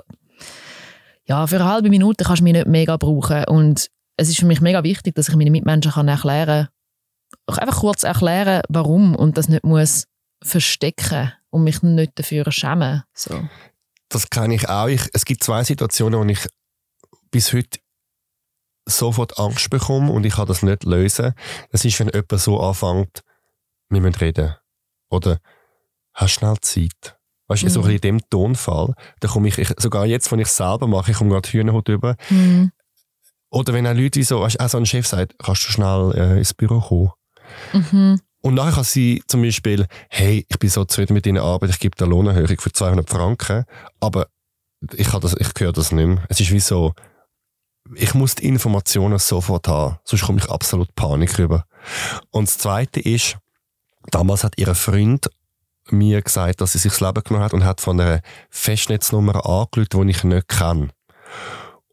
[1.25, 4.45] ja, für eine halbe Minute kannst du mich nicht mega brauchen und es ist für
[4.45, 6.67] mich mega wichtig, dass ich meinen Mitmenschen kann erklären
[7.47, 10.05] kann, einfach kurz erklären, warum und das nicht muss
[10.43, 13.03] verstecken und mich nicht dafür schämen.
[13.13, 13.47] So.
[14.09, 14.87] Das kann ich auch.
[14.87, 16.47] Ich, es gibt zwei Situationen, wo ich
[17.31, 17.79] bis heute
[18.85, 21.33] sofort Angst bekomme und ich kann das nicht lösen.
[21.71, 23.21] Das ist, wenn jemand so anfängt,
[23.89, 24.55] wir müssen reden.
[25.09, 25.39] Oder
[26.13, 27.16] hast schnell Zeit.
[27.47, 27.71] Weißt du, mhm.
[27.71, 31.11] so in dem Tonfall, da komme ich, ich, sogar jetzt, wenn ich es selber mache,
[31.11, 32.15] ich komme gerade Hühnerhaut über.
[32.29, 32.71] Mhm.
[33.49, 36.11] Oder wenn auch Leute wie so, weißt, auch so ein Chef sagt, kannst du schnell
[36.15, 37.11] äh, ins Büro kommen.
[37.73, 38.21] Mhm.
[38.41, 41.79] Und nachher kann sie zum Beispiel, hey, ich bin so zufrieden mit deiner Arbeit, ich
[41.79, 43.65] gebe dir Lohnerhöhung für 200 Franken,
[43.99, 44.27] aber
[44.93, 46.23] ich, das, ich höre das nicht mehr.
[46.29, 46.93] Es ist wie so,
[47.95, 51.65] ich muss die Informationen sofort haben, sonst komme ich absolut Panik rüber.
[52.31, 53.37] Und das Zweite ist,
[54.11, 55.29] damals hat ihr Freund
[55.91, 60.07] mir gesagt, dass sie sich das Leben genommen hat und hat von einer Festnetznummer angerufen,
[60.07, 60.89] die ich nicht kenne.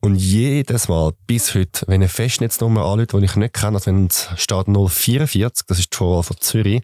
[0.01, 4.07] Und jedes Mal, bis heute, wenn eine Festnetznummer anruft, die ich nicht kenne, also wenn
[4.07, 6.83] es steht 044, das ist die Vorwahl von Zürich,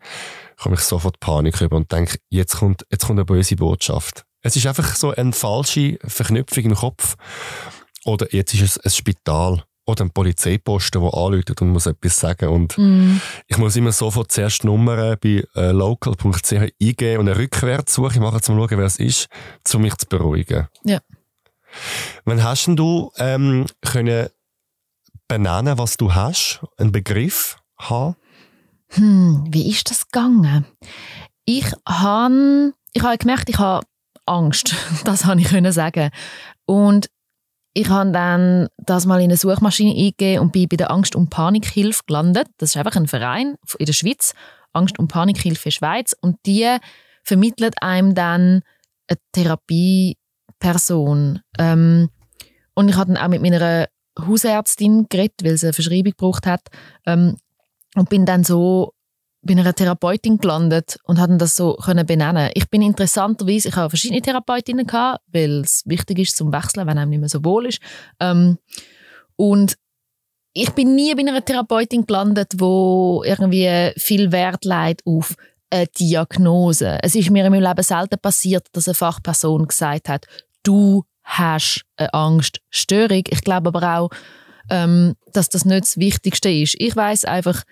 [0.57, 4.25] komme ich sofort Panik über und denke, jetzt kommt, jetzt kommt eine böse Botschaft.
[4.42, 7.16] Es ist einfach so eine falsche Verknüpfung im Kopf.
[8.05, 12.48] Oder jetzt ist es ein Spital oder ein Polizeiposten, der anruft und muss etwas sagen.
[12.48, 13.20] Und mm.
[13.46, 18.42] ich muss immer sofort zuerst Nummern bei äh, local.ch eingeben und eine Rückwärtssuche machen, um
[18.42, 19.29] zu schauen, wer es ist,
[19.74, 20.68] um mich zu beruhigen.
[20.85, 21.00] Ja.
[22.24, 24.29] Wann hast du ähm, können
[25.29, 28.16] benennen, was du hast, einen Begriff haben?
[28.88, 30.66] Hm, wie ist das gegangen?
[31.44, 33.87] Ich habe ich habe gemerkt, ich habe
[34.26, 34.74] Angst.
[35.05, 36.11] Das habe ich können sagen.
[36.66, 37.11] Und
[37.72, 41.30] ich habe dann das mal in eine Suchmaschine eingegeben und bin bei der Angst- und
[41.30, 42.48] Panikhilfe gelandet.
[42.59, 44.35] Das ist einfach ein Verein in der Schweiz,
[44.72, 46.14] Angst- und Panikhilfe Schweiz.
[46.20, 46.76] Und die
[47.22, 48.62] vermittelt einem dann
[49.09, 50.16] eine Therapie
[50.59, 51.40] Person.
[51.59, 52.11] Ähm,
[52.74, 53.87] und ich habe dann auch mit meiner
[54.18, 56.62] Hausärztin geredet, weil sie eine Verschreibung gebraucht hat.
[57.06, 57.37] Ähm,
[57.94, 58.92] und bin dann so
[59.42, 62.50] bei einer Therapeutin gelandet und habe das so können benennen.
[62.55, 66.98] Ich bin interessanterweise, ich habe verschiedene Therapeutinnen gehabt, weil es wichtig ist zum Wechseln, wenn
[66.98, 67.81] einem nicht mehr so wohl ist.
[68.20, 68.59] Ähm,
[69.37, 69.76] und
[70.53, 75.37] ich bin nie bei einer Therapeutin gelandet, wo irgendwie viel Wert legt auf
[75.70, 76.98] eine Diagnose.
[77.03, 80.26] Es ist mir in meinem Leben selten passiert, dass eine Fachperson gesagt hat,
[80.64, 83.22] du hast eine Angststörung.
[83.29, 84.11] Ich glaube aber auch,
[84.68, 86.74] ähm, dass das nicht das Wichtigste ist.
[86.79, 87.62] Ich weiß einfach,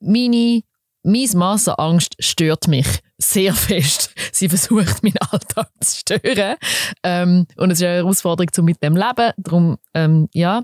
[0.00, 0.62] meine,
[1.02, 2.86] mein Mass an Angst stört mich
[3.18, 4.14] sehr fest.
[4.32, 6.56] Sie versucht, meinen Alltag zu stören.
[7.02, 9.32] Ähm, und es ist eine Herausforderung um mit dem Leben.
[9.36, 10.62] Darum, ähm, ja,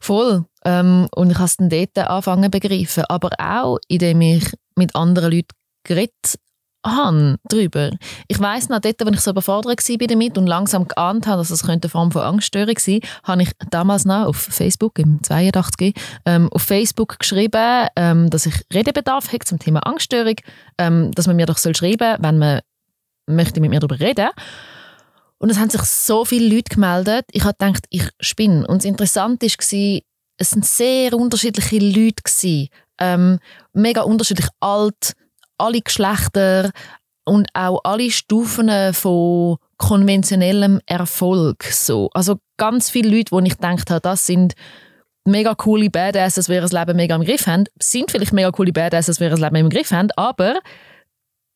[0.00, 0.44] voll.
[0.64, 3.04] Ähm, und ich habe es dann dort anfangen zu begreifen.
[3.08, 4.44] Aber auch, indem ich
[4.76, 6.38] mit anderen Leuten geredet
[6.84, 7.90] habe drüber.
[8.28, 11.50] Ich weiss noch, dort, als ich so überfordert war damit und langsam geahnt habe, dass
[11.50, 15.94] es eine Form von Angststörung sein könnte, habe ich damals noch auf Facebook, im 82,
[16.26, 20.36] ähm, auf Facebook geschrieben, ähm, dass ich Redebedarf habe zum Thema Angststörung,
[20.78, 22.60] ähm, dass man mir doch soll schreiben wenn man
[23.26, 24.30] möchte mit mir darüber reden
[25.42, 27.24] und es haben sich so viele Leute gemeldet.
[27.32, 28.64] Ich habe gedacht, ich spinne.
[28.64, 30.00] Und das Interessante war,
[30.36, 32.68] es sind sehr unterschiedliche Leute.
[33.00, 33.40] Ähm,
[33.72, 35.14] mega unterschiedlich alt,
[35.62, 36.70] alle Geschlechter
[37.24, 41.64] und auch alle Stufen von konventionellem Erfolg.
[41.64, 42.10] So.
[42.14, 44.54] Also ganz viele Leute, wo ich gedacht habe, das sind
[45.24, 49.18] mega coole Badasses, die ihr Leben mega im Griff haben, sind vielleicht mega coole Badasses,
[49.18, 50.58] die ihr Leben im Griff haben, aber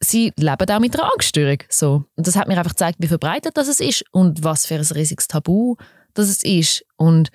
[0.00, 1.58] sie leben auch mit einer Angststörung.
[1.68, 2.04] So.
[2.14, 5.28] Und das hat mir einfach gezeigt, wie verbreitet das ist und was für ein riesiges
[5.28, 5.76] Tabu
[6.14, 6.84] das ist.
[6.96, 7.30] Und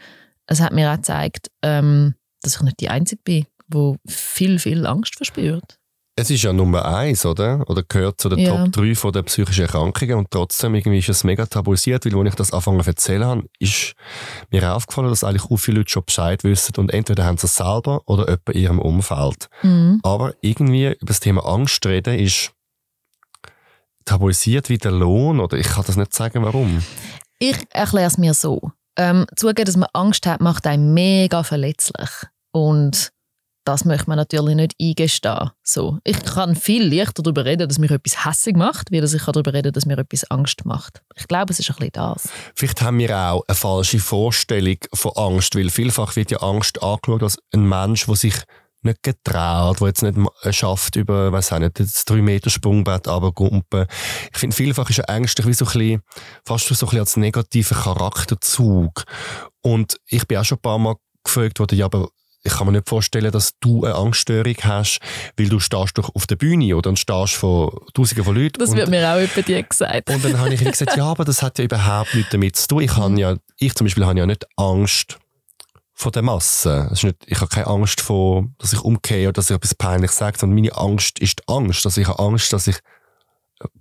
[0.47, 4.85] es hat mir auch gezeigt, ähm, dass ich nicht die Einzige bin, die viel, viel
[4.85, 5.80] Angst verspürt.
[6.15, 7.63] Es ist ja Nummer eins, oder?
[7.69, 8.65] Oder gehört zu den ja.
[8.65, 12.29] Top 3 von der psychischen Erkrankungen und trotzdem irgendwie ist es mega tabuisiert, weil als
[12.29, 13.93] ich das anfangen zu erzählen habe, ist
[14.51, 17.55] mir aufgefallen, dass eigentlich auch viele Leute schon Bescheid wissen und entweder haben sie es
[17.55, 19.47] selber oder jemand in ihrem Umfeld.
[19.61, 20.01] Mhm.
[20.03, 22.51] Aber irgendwie über das Thema Angst reden ist
[24.03, 26.83] tabuisiert wie der Lohn oder ich kann das nicht sagen, warum.
[27.39, 28.71] Ich erkläre es mir so.
[28.97, 32.09] Ähm, zugeben, dass man Angst hat, macht einen mega verletzlich.
[32.51, 33.11] Und
[33.63, 35.51] das möchte man natürlich nicht eingestehen.
[35.63, 35.99] So.
[36.03, 39.53] Ich kann viel leichter darüber reden, dass mir etwas hässig macht, wie dass ich darüber
[39.53, 41.01] reden dass mir etwas Angst macht.
[41.15, 42.29] Ich glaube, es ist ein bisschen das.
[42.55, 47.23] Vielleicht haben wir auch eine falsche Vorstellung von Angst, weil vielfach wird ja Angst angeschaut
[47.23, 48.35] als ein Mensch, der sich
[48.83, 50.17] nicht getraut, der jetzt nicht
[50.55, 53.85] schafft, über, weiß nicht, das 3 Meter Sprungbett runtergumpen.
[54.33, 56.01] Ich finde, vielfach ist ängstlich wie so ein bisschen,
[56.45, 59.03] fast so ein bisschen als negativer Charakterzug.
[59.61, 62.09] Und ich bin auch schon ein paar Mal gefragt worden, ja, aber
[62.43, 64.99] ich kann mir nicht vorstellen, dass du eine Angststörung hast,
[65.37, 68.59] weil du stehst doch auf der Bühne oder dann stehst vor Tausenden von Leuten.
[68.59, 70.09] Das wird mir auch über dir gesagt.
[70.09, 72.81] Und dann habe ich gesagt, ja, aber das hat ja überhaupt nichts damit zu tun.
[72.81, 75.19] Ich, habe ja, ich zum Beispiel habe ja nicht Angst
[75.93, 76.89] vor der Masse.
[76.89, 80.39] Nicht, ich habe keine Angst vor, dass ich umgehe oder dass ich etwas peinlich sage,
[80.39, 81.85] sondern meine Angst ist die Angst.
[81.85, 82.77] Also ich habe Angst, dass ich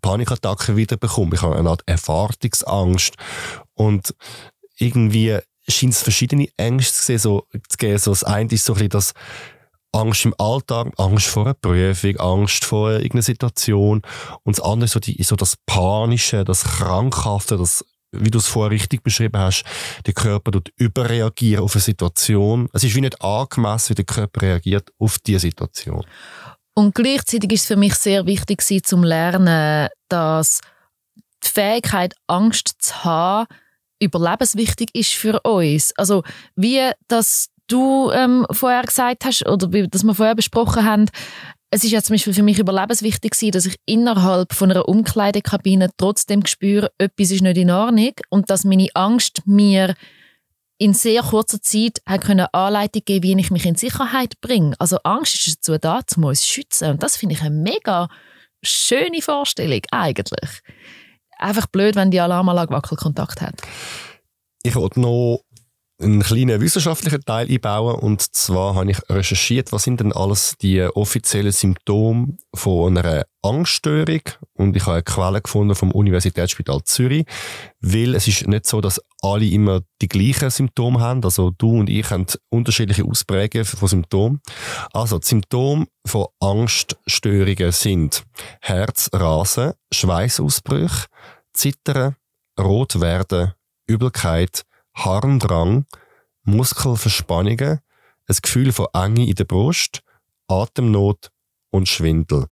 [0.03, 1.35] Panikattacken wieder bekomme.
[1.35, 3.15] Ich habe eine Art Erwartungsangst.
[3.75, 4.15] Und
[4.77, 5.39] irgendwie
[5.71, 7.99] scheint es verschiedene Ängste zu, so, zu geben.
[7.99, 9.15] So, das eine ist so ein bisschen das
[9.93, 14.03] Angst im Alltag, Angst vor einer Prüfung, Angst vor irgendeiner Situation.
[14.45, 18.49] Und das andere ist so, die, so das Panische, das Krankhafte, das wie du es
[18.49, 19.65] vorher richtig beschrieben hast,
[20.07, 22.69] der Körper tut überreagieren auf eine Situation.
[22.73, 26.05] Es ist wie nicht angemessen, wie der Körper reagiert auf diese Situation.
[26.75, 30.61] Und gleichzeitig ist es für mich sehr wichtig, zum Lernen, dass
[31.45, 33.47] die Fähigkeit, Angst zu haben,
[34.01, 35.93] überlebenswichtig ist für uns.
[35.97, 36.23] Also
[36.57, 41.07] wie das du ähm, vorher gesagt hast oder wie das wir vorher besprochen haben,
[41.71, 45.91] es ist ja zum Beispiel für mich überlebenswichtig gewesen, dass ich innerhalb von einer Umkleidekabine
[45.97, 49.95] trotzdem spüre, etwas ist nicht in Ordnung und dass meine Angst mir
[50.79, 54.75] in sehr kurzer Zeit hat können Anleitung geben, wie ich mich in Sicherheit bringe.
[54.79, 58.09] Also Angst ist dazu da, um uns zu schützen und das finde ich eine mega
[58.63, 60.63] schöne Vorstellung eigentlich.
[61.41, 63.55] Einfach blöd, wenn die Alarmanlage Wackelkontakt hat.
[64.63, 65.41] Ich wollte noch
[66.01, 67.97] einen kleinen wissenschaftlichen Teil einbauen.
[67.97, 74.21] Und zwar habe ich recherchiert, was sind denn alles die offiziellen Symptome von einer Angststörung.
[74.55, 77.27] Und ich habe eine Quelle gefunden vom Universitätsspital Zürich.
[77.81, 81.23] Weil es ist nicht so, dass alle immer die gleichen Symptome haben.
[81.25, 84.41] Also du und ich haben unterschiedliche Ausprägungen von Symptomen.
[84.93, 88.25] Also die Symptome von Angststörungen sind
[88.61, 91.07] Herzrasen, Schweißausbrüche,
[91.53, 92.17] Zittern,
[92.59, 93.53] Rot werden,
[93.87, 95.87] Übelkeit, Harndrang,
[96.43, 97.81] Muskelverspannungen,
[98.27, 100.03] ein Gefühl von Enge in der Brust,
[100.49, 101.31] Atemnot
[101.71, 102.47] und Schwindel.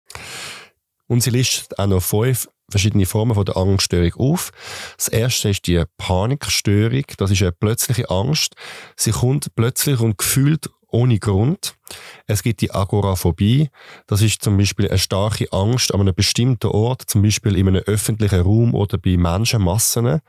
[1.07, 4.51] Und sie listet auch noch fünf verschiedene Formen von der Angststörung auf.
[4.97, 7.05] Das erste ist die Panikstörung.
[7.17, 8.55] Das ist eine plötzliche Angst.
[8.97, 11.77] Sie kommt plötzlich und gefühlt ohne Grund.
[12.27, 13.71] Es gibt die Agoraphobie.
[14.07, 17.83] Das ist zum Beispiel eine starke Angst an einem bestimmten Ort, zum Beispiel in einem
[17.83, 20.21] öffentlichen Raum oder bei Menschenmassen.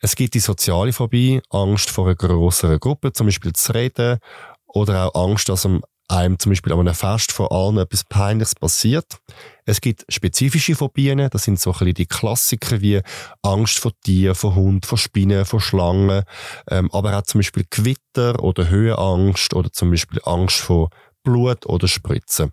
[0.00, 4.18] Es gibt die soziale Phobie, Angst vor einer größeren Gruppe, zum Beispiel zu reden,
[4.66, 5.66] oder auch Angst, dass
[6.08, 9.18] einem zum Beispiel an einem Fest vor allen etwas Peinliches passiert.
[9.64, 13.00] Es gibt spezifische Phobien, das sind so ein bisschen die Klassiker wie
[13.42, 16.22] Angst vor Tieren, vor Hunden, vor Spinnen, vor Schlangen,
[16.70, 20.90] ähm, aber auch zum Beispiel Gewitter oder Höhenangst oder zum Beispiel Angst vor
[21.24, 22.52] Blut oder Spritzen.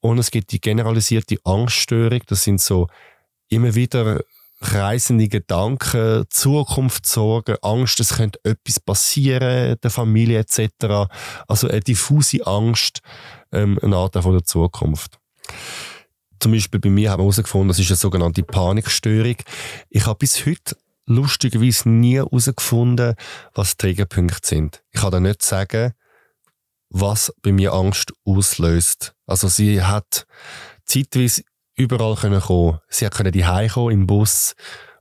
[0.00, 2.88] Und es gibt die generalisierte Angststörung, das sind so
[3.48, 4.20] immer wieder
[4.62, 11.10] kreisende Gedanken, Zukunftssorgen, Angst, es könnte etwas passieren, der Familie etc.
[11.46, 13.00] Also eine diffuse Angst,
[13.52, 15.18] ähm, eine Art von der Zukunft.
[16.40, 19.36] Zum Beispiel bei mir haben wir herausgefunden, das ist eine sogenannte Panikstörung.
[19.90, 23.14] Ich habe bis heute lustigerweise nie herausgefunden,
[23.54, 24.82] was Triggerpunkte sind.
[24.90, 25.92] Ich kann da nicht sagen,
[26.88, 29.14] was bei mir Angst auslöst.
[29.26, 30.26] Also sie hat
[30.84, 31.42] zeitweise
[31.74, 32.78] überall können kommen.
[32.88, 34.54] Sie können die kommen im Bus,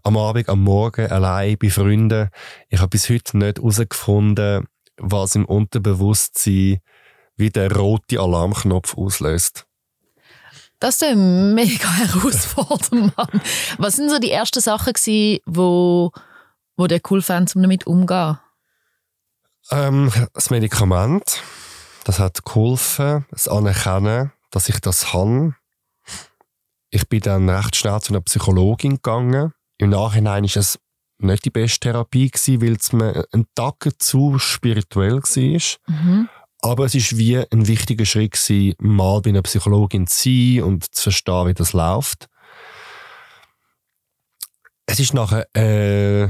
[0.03, 2.29] am Abend, am Morgen, allein bei Freunden.
[2.69, 6.79] Ich habe bis heute nicht herausgefunden, was im Unterbewusstsein
[7.35, 9.65] wie der rote Alarmknopf auslöst.
[10.79, 13.41] Das ist ein mega herausfordernd, Mann.
[13.77, 16.11] Was sind so die ersten Sachen, die wo,
[16.75, 18.39] wo der cool fand, um damit umzugehen?
[19.69, 21.43] Ähm, das Medikament,
[22.03, 25.55] das hat geholfen, das Anerkennen, dass ich das habe.
[26.91, 29.53] Ich bin dann recht schnell zu einer Psychologin gegangen.
[29.77, 30.79] Im Nachhinein ist es
[31.19, 35.95] nicht die beste Therapie gewesen, weil es mir ein Tag zu spirituell war.
[35.95, 36.29] Mhm.
[36.61, 40.93] Aber es ist wie ein wichtiger Schritt gewesen, mal bei einer Psychologin zu sein und
[40.93, 42.27] zu verstehen, wie das läuft.
[44.85, 46.27] Es ist nachher äh,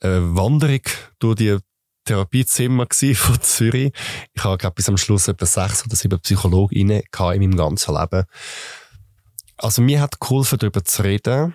[0.00, 0.82] eine Wanderung
[1.18, 1.58] durch die
[2.04, 3.92] Therapiezimmer von Zürich.
[4.32, 8.24] Ich habe glaube bis am Schluss etwa sechs oder sieben Psychologinnen in meinem ganzen Leben.
[9.58, 11.54] Also mir hat geholfen, darüber zu reden.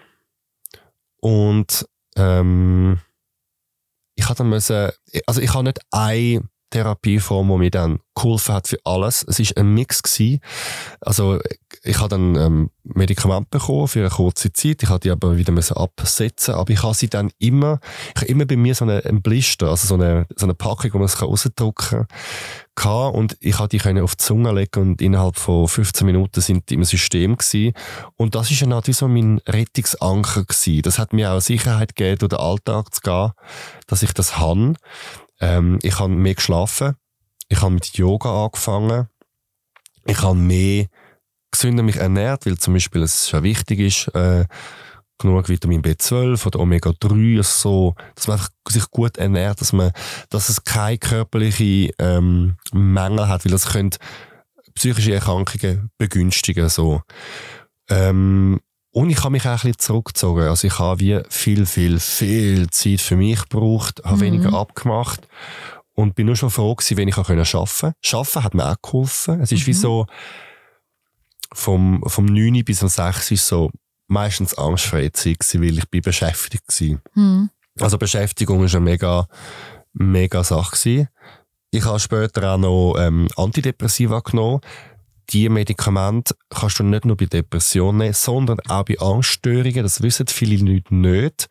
[1.21, 2.99] Und ähm,
[4.15, 4.91] ich hatte müssen,
[5.25, 9.23] also ich habe nicht eine Therapieform, die mir dann geholfen hat für alles.
[9.27, 10.39] Es ist ein Mix gewesen.
[10.99, 11.39] Also
[11.83, 14.83] ich habe dann ähm, Medikamente bekommen für eine kurze Zeit.
[14.83, 16.55] Ich hatte die aber wieder müssen absetzen.
[16.55, 17.79] Aber ich habe sie dann immer,
[18.15, 20.93] ich habe immer bei mir so eine, einen Blister, also so eine, so eine Packung,
[20.93, 22.07] wo man es rausdrücken
[22.75, 23.13] kann.
[23.13, 26.75] Und ich habe die auf die Zunge legen und innerhalb von 15 Minuten sind die
[26.75, 27.73] im System gewesen.
[28.17, 30.81] Und das ist halt wie so mein Rettungsanker gewesen.
[30.83, 33.31] Das hat mir auch Sicherheit gegeben, durch den Alltag zu gehen,
[33.87, 34.73] dass ich das habe.
[35.41, 36.95] Ähm, ich habe mehr geschlafen.
[37.49, 39.09] Ich habe mit Yoga angefangen.
[40.05, 40.87] Ich habe mehr
[41.51, 44.45] gesünder mich ernährt, weil zum Beispiel es ja wichtig ist, äh,
[45.19, 49.91] genug Vitamin B12 oder Omega-3, also so, dass man sich gut ernährt, dass man,
[50.29, 53.99] dass es keine körperliche ähm, Mängel hat, weil das könnte
[54.73, 57.01] psychische Erkrankungen begünstigen, so.
[57.89, 60.43] Ähm, und ich habe mich auch ein bisschen zurückgezogen.
[60.43, 64.21] Also ich habe wie viel, viel, viel Zeit für mich gebraucht, habe mhm.
[64.21, 65.27] weniger abgemacht
[65.93, 67.93] und bin nur schon froh gewesen, wenn ich arbeiten konnte.
[68.11, 69.41] Arbeiten hat mir auch geholfen.
[69.41, 69.67] Es ist mhm.
[69.67, 70.05] wie so,
[71.53, 73.71] vom, vom 9 bis um 6 ist so
[74.07, 77.01] meistens angstfreie Zeit gewesen, weil ich bin beschäftigt war.
[77.15, 77.49] Mhm.
[77.79, 79.27] Also Beschäftigung ist eine mega,
[79.93, 81.07] mega Sache gewesen.
[81.71, 84.59] Ich habe später auch noch ähm, Antidepressiva genommen
[85.31, 89.83] die Medikamente kannst du nicht nur bei Depressionen nehmen, sondern auch bei Angststörungen.
[89.83, 91.47] Das wissen viele Leute nicht.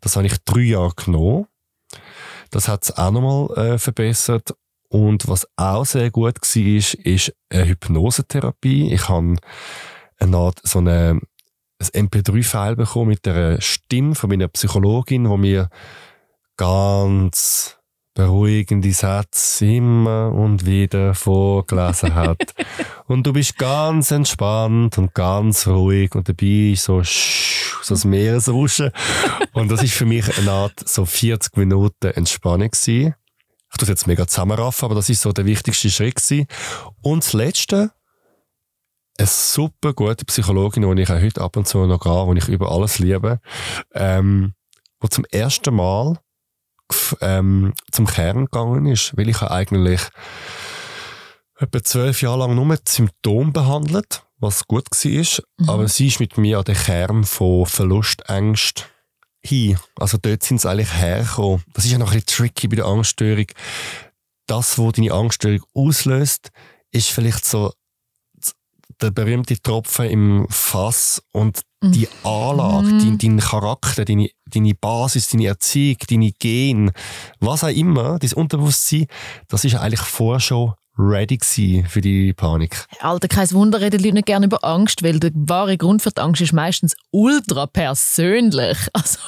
[0.00, 1.46] Das habe ich drei Jahre genommen.
[2.50, 4.54] Das hat es auch nochmal äh, verbessert.
[4.88, 8.92] Und was auch sehr gut war, ist, ist eine Hypnosetherapie.
[8.92, 9.36] Ich habe
[10.18, 11.20] eine Art, so eine,
[11.78, 15.68] ein MP3-File bekommen mit der Stimme von meiner Psychologin, wo mir
[16.56, 17.78] ganz
[18.14, 22.54] beruhigende Sätze immer und wieder vorgelesen hat.
[23.08, 28.92] und du bist ganz entspannt und ganz ruhig und dabei ist so, so das Meeresrauschen.
[29.52, 33.14] und das ist für mich eine Art so 40 Minuten Entspannung gewesen.
[33.70, 36.46] Ich tue es jetzt mega zusammenraffen, aber das ist so der wichtigste Schritt gewesen.
[37.02, 37.92] Und das Letzte,
[39.18, 42.48] eine super gute Psychologin, die ich auch heute ab und zu noch gehe, die ich
[42.48, 43.40] über alles liebe,
[43.94, 44.54] ähm,
[45.00, 46.18] wo zum ersten Mal
[47.20, 50.00] ähm, zum Kern gegangen ist, weil ich eigentlich
[51.58, 55.68] etwa zwölf Jahre lang nur Symptome behandelt, was gut war, mhm.
[55.68, 58.88] aber sie ist mit mir an den Kern von Verlustängst
[59.42, 59.78] hin.
[59.96, 61.64] Also dort sind sie eigentlich hergekommen.
[61.74, 63.46] Das ist ja noch ein bisschen tricky bei der Angststörung.
[64.46, 66.50] Das, was deine Angststörung auslöst,
[66.90, 67.72] ist vielleicht so
[69.00, 72.26] der berühmte Tropfen im Fass und die mhm.
[72.28, 72.98] Anlage, mhm.
[72.98, 76.90] dein, dein Charakter, deine, deine Basis, deine Erziehung, deine Gen,
[77.38, 79.06] was auch immer, dein Unterbewusstsein,
[79.46, 82.86] das ist eigentlich vorher schon ready für die Panik.
[83.00, 86.10] Alter, kein Wunder, reden die Leute nicht gerne über Angst, weil der wahre Grund für
[86.10, 88.78] die Angst ist meistens ultra persönlich.
[88.92, 89.18] Also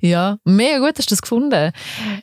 [0.00, 1.72] ja, mega gut hast du das gefunden.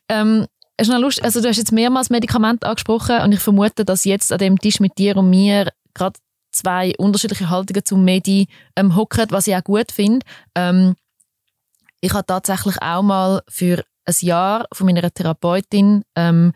[0.08, 0.46] Ähm,
[0.80, 4.32] hast du, Lust, also du hast jetzt mehrmals Medikamente angesprochen und ich vermute, dass jetzt
[4.32, 6.20] an dem Tisch mit dir und mir gerade
[6.52, 10.24] zwei unterschiedliche Haltungen zum Medi ähm, hocken, was ich auch gut finde.
[10.54, 10.96] Ähm,
[12.02, 16.54] ich habe tatsächlich auch mal für ein Jahr von meiner Therapeutin ähm,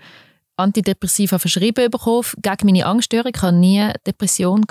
[0.57, 3.31] Antidepressiva verschrieben bekommen gegen meine Angststörung.
[3.35, 4.65] Ich hatte nie Depression.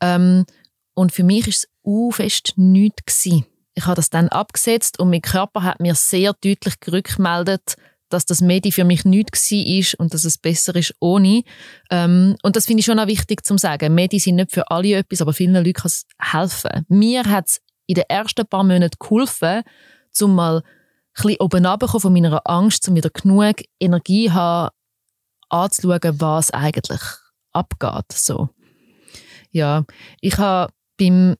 [0.00, 0.44] Ähm,
[0.94, 3.22] und für mich war es uh, fest nichts.
[3.24, 3.46] Gewesen.
[3.74, 7.76] Ich habe das dann abgesetzt und mein Körper hat mir sehr deutlich gerückmeldet,
[8.08, 11.42] dass das Medi für mich nichts war und dass es besser ist ohne.
[11.90, 13.94] Ähm, und das finde ich schon auch wichtig zu sagen.
[13.94, 16.86] Medi sind nicht für alle etwas, aber vielen Leuten kann es helfen.
[16.88, 19.62] Mir hat es in den ersten paar Monaten geholfen,
[20.20, 20.62] um mal ein
[21.22, 21.62] bisschen oben
[22.00, 24.70] von meiner Angst, um wieder genug Energie zu haben,
[25.48, 27.00] anzuschauen, was eigentlich
[27.52, 28.12] abgeht.
[28.12, 28.50] So.
[29.50, 29.84] Ja,
[30.20, 31.36] ich habe beim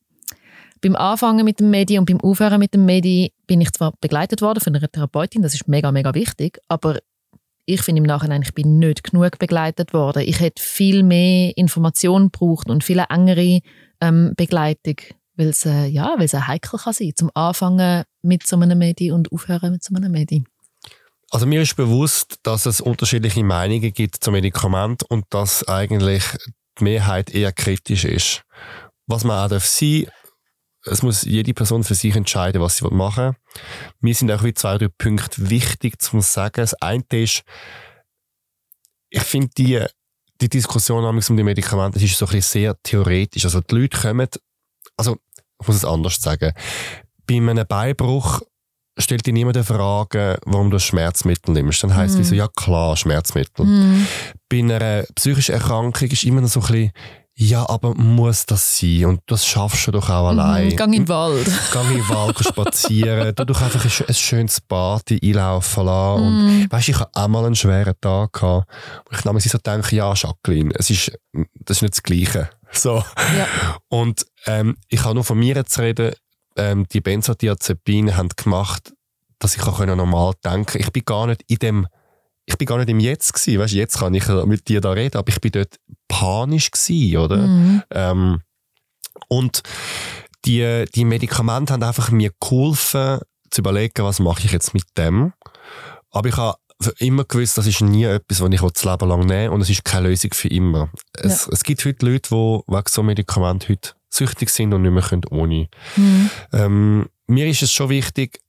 [0.82, 4.42] beim Anfangen mit dem Medi und beim Aufhören mit dem Medi bin ich zwar begleitet
[4.42, 6.98] worden von einer Therapeutin, das ist mega, mega wichtig, aber
[7.64, 10.22] ich finde im Nachhinein, ich bin nicht genug begleitet worden.
[10.24, 13.60] Ich hätte viel mehr Informationen gebraucht und viel engere
[14.00, 14.96] ähm, Begleitung,
[15.34, 19.72] weil es äh, ja, heikel kann sein, zum Anfangen mit so einem Medi und aufhören
[19.72, 20.44] mit so einem Medi.
[21.30, 26.22] Also mir ist bewusst, dass es unterschiedliche Meinungen gibt zum Medikament und dass eigentlich
[26.78, 28.42] die Mehrheit eher kritisch ist.
[29.06, 30.06] Was man auch darf sein
[30.86, 33.60] es muss jede Person für sich entscheiden, was sie machen will.
[34.00, 36.54] Mir sind auch zwei, drei Punkte wichtig zu sagen.
[36.56, 37.42] Das eine ist,
[39.10, 39.84] ich finde die,
[40.40, 43.44] die Diskussion um die Medikamente, ist so ein bisschen sehr theoretisch.
[43.44, 44.28] Also die Leute kommen,
[44.96, 45.18] also
[45.60, 46.52] ich muss es anders sagen,
[47.26, 48.42] bei einem Beibruch
[48.98, 51.82] stellt dir niemand die Frage, warum du Schmerzmittel nimmst.
[51.82, 52.30] Dann heisst es mm.
[52.30, 53.66] so, ja klar, Schmerzmittel.
[53.66, 54.06] Mm.
[54.48, 56.92] Bei einer psychischen Erkrankung ist immer noch so ein bisschen,
[57.38, 59.04] Ja, aber muss das sein?
[59.04, 60.68] Und das schaffst du doch auch allein.
[60.68, 61.46] Mhm, gang in den Wald.
[61.72, 63.34] Gang in den Wald spazieren.
[63.34, 66.22] Du doch einfach ein, ein schönes Bad einlaufen lassen.
[66.22, 66.62] Mhm.
[66.62, 68.70] Und weißt, ich hatte auch mal einen schweren Tag gehabt.
[69.10, 71.12] Und ich nahm so denke, ja, Jacqueline, es ist,
[71.60, 72.48] das ist nicht das Gleiche.
[72.72, 73.04] So.
[73.36, 73.46] Ja.
[73.88, 76.14] Und ähm, ich habe nur von mir zu reden,
[76.56, 78.92] ähm, die Benzodiazepine haben gemacht,
[79.38, 80.78] dass ich auch normal denken konnte.
[80.78, 81.86] Ich bin gar nicht in dem
[82.46, 83.58] ich bin gar nicht im Jetzt gewesen.
[83.58, 85.76] Weißt, jetzt kann ich mit dir da reden, aber ich bin dort
[86.06, 87.38] panisch gewesen, oder?
[87.38, 87.82] Mhm.
[87.90, 88.42] Ähm,
[89.28, 89.62] und
[90.44, 93.18] die, die Medikamente haben einfach mir geholfen,
[93.50, 95.32] zu überlegen, was mache ich jetzt mit dem.
[96.10, 96.56] Aber ich habe
[96.98, 99.84] immer gewusst, das ist nie etwas, was ich das Leben lang nehme und es ist
[99.84, 100.90] keine Lösung für immer.
[101.14, 101.52] Es, Ja.
[101.52, 105.24] es gibt heute Leute, die wegen so Medikamenten heute süchtig sind und nicht mehr können
[105.30, 105.68] ohne.
[105.96, 106.30] Mhm.
[106.52, 108.40] Ähm, mir ist es schon wichtig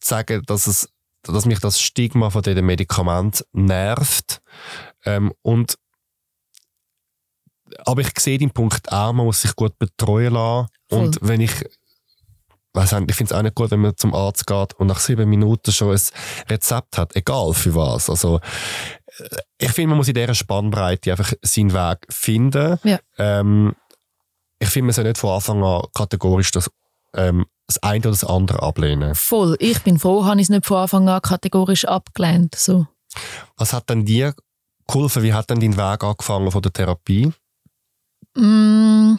[0.00, 0.88] zu sagen, dass, es,
[1.22, 4.40] dass mich das Stigma von diesem Medikament nervt.
[5.04, 5.76] Ähm, und
[7.84, 10.68] aber ich sehe den Punkt auch, man muss sich gut betreuen lassen.
[10.88, 10.98] Voll.
[11.06, 11.52] Und wenn ich
[12.74, 14.98] weiss nicht, ich finde es auch nicht gut, wenn man zum Arzt geht und nach
[14.98, 16.00] sieben Minuten schon ein
[16.48, 18.08] Rezept hat, egal für was.
[18.08, 18.40] Also,
[19.18, 22.78] äh, ich finde, man muss in dieser Spannbreite einfach seinen Weg finden.
[22.84, 22.98] Ja.
[23.18, 23.74] Ähm,
[24.58, 26.70] ich finde, man soll nicht von Anfang an kategorisch das,
[27.14, 29.14] ähm, das eine oder das andere ablehnen.
[29.14, 29.56] Voll.
[29.58, 32.54] Ich bin froh, habe ich es nicht von Anfang an kategorisch abgelehnt.
[32.54, 32.86] So.
[33.56, 34.34] Was hat denn dir
[34.86, 35.22] geholfen?
[35.22, 37.32] Wie hat denn dein Weg angefangen von der Therapie?
[38.34, 39.16] Mm,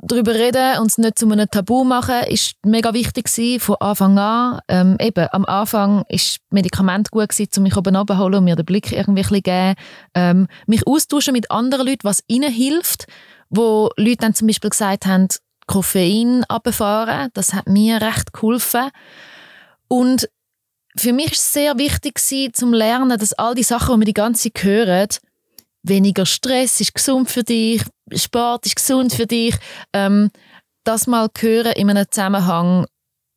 [0.00, 4.18] darüber reden und es nicht zu einem Tabu machen, ist mega wichtig gewesen, von Anfang
[4.18, 4.60] an.
[4.68, 8.66] Ähm, eben, am Anfang ist Medikament gut gewesen, um mich oben abzuholen und mir den
[8.66, 9.74] Blick irgendwie ein bisschen geben.
[10.14, 13.06] Ähm, mich austauschen mit anderen Leuten, was ihnen hilft.
[13.48, 15.28] Wo Leute dann zum Beispiel gesagt haben,
[15.66, 18.90] Koffein abfahren, das hat mir recht geholfen.
[19.88, 20.28] Und
[20.96, 24.06] für mich ist es sehr wichtig gewesen, zum Lernen, dass all die Sachen, die wir
[24.06, 25.08] die ganze Zeit hören,
[25.88, 27.82] weniger Stress ist gesund für dich,
[28.14, 29.54] Sport ist gesund für dich,
[29.92, 30.30] ähm,
[30.84, 32.86] das mal hören in einem Zusammenhang,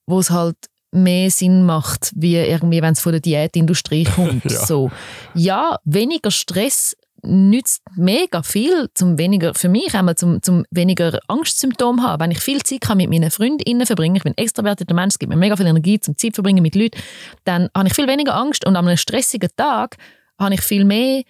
[0.07, 0.57] wo es halt
[0.91, 4.45] mehr Sinn macht, wie irgendwie, wenn es von der Diätindustrie kommt.
[4.45, 4.65] Ja.
[4.65, 4.91] So.
[5.33, 12.01] ja, weniger Stress nützt mega viel, zum weniger, für mich einmal zum, zum weniger Angstsymptome
[12.01, 12.21] haben.
[12.21, 15.19] Wenn ich viel Zeit kann mit meinen Freundinnen verbringen, ich bin ein extrovertierter Mensch, es
[15.19, 16.97] gibt mir mega viel Energie zum Zeit verbringen mit Leuten,
[17.43, 19.97] dann habe ich viel weniger Angst und an einem stressigen Tag
[20.39, 21.23] habe ich viel mehr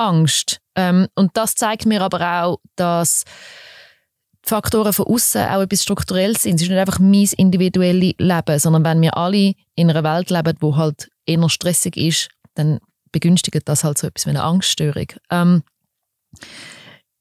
[0.00, 0.60] Angst.
[0.74, 3.24] Ähm, und das zeigt mir aber auch, dass
[4.42, 6.56] Faktoren von außen auch etwas strukturell sind.
[6.56, 10.56] Es ist nicht einfach mein individuelles Leben, sondern wenn wir alle in einer Welt leben,
[10.60, 12.80] wo halt eher stressig ist, dann
[13.12, 15.06] begünstigt das halt so etwas wie eine Angststörung.
[15.30, 15.62] Ähm,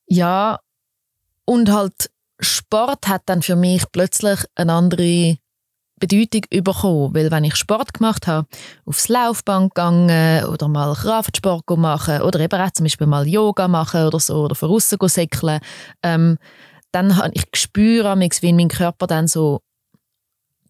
[0.07, 0.59] ja,
[1.45, 2.09] und halt
[2.39, 5.38] Sport hat dann für mich plötzlich eine andere
[6.00, 8.47] Bedeutung bekommen, weil wenn ich Sport gemacht habe,
[8.86, 14.06] aufs Laufband gegangen oder mal Kraftsport machen oder eben auch zum Beispiel mal Yoga machen
[14.06, 15.60] oder so oder von aussen säckeln,
[16.04, 16.38] ähm,
[16.91, 18.06] dann habe ich gespürt,
[18.41, 19.62] wie mein Körper dann so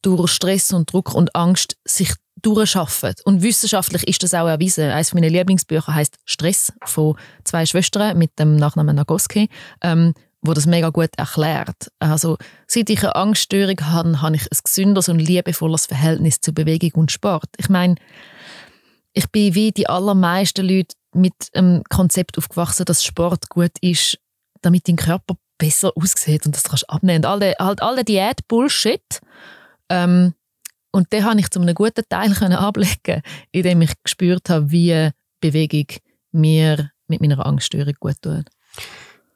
[0.02, 3.26] durch Stress und Druck und Angst sich durchschafft.
[3.26, 4.90] Und wissenschaftlich ist das auch erwiesen.
[4.90, 9.50] Eines meiner Lieblingsbücher heißt Stress von zwei Schwestern mit dem Nachnamen Nagoski,
[9.82, 11.92] ähm, wo das mega gut erklärt.
[12.00, 12.38] Also
[12.68, 17.12] seit ich eine Angststörung habe, habe ich ein gesünderes und liebevolles Verhältnis zu Bewegung und
[17.12, 17.50] Sport.
[17.58, 17.96] Ich meine,
[19.14, 24.18] ich bin wie die allermeisten Leute mit einem Konzept aufgewachsen, dass Sport gut ist,
[24.62, 27.26] damit dein Körper besser aussieht und das kannst du abnehmen.
[27.26, 29.22] Und all der, halt all der Diät-Bullshit.
[29.90, 30.34] Ähm,
[30.92, 33.22] und den habe ich zu einem guten Teil können ablegen,
[33.52, 35.10] indem ich gespürt habe, wie
[35.42, 35.88] Bewegung
[36.32, 38.46] mir mit meiner Angststörung gut tut.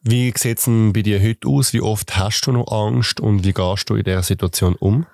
[0.06, 1.72] Wie sieht es bei dir heute aus?
[1.72, 5.06] Wie oft hast du noch Angst und wie gehst du in dieser Situation um?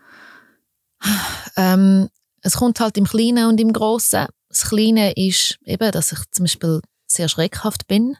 [1.55, 2.09] Ähm,
[2.41, 4.25] es kommt halt im Kleinen und im Großen.
[4.49, 8.17] Das Kleine ist eben, dass ich zum Beispiel sehr schreckhaft bin.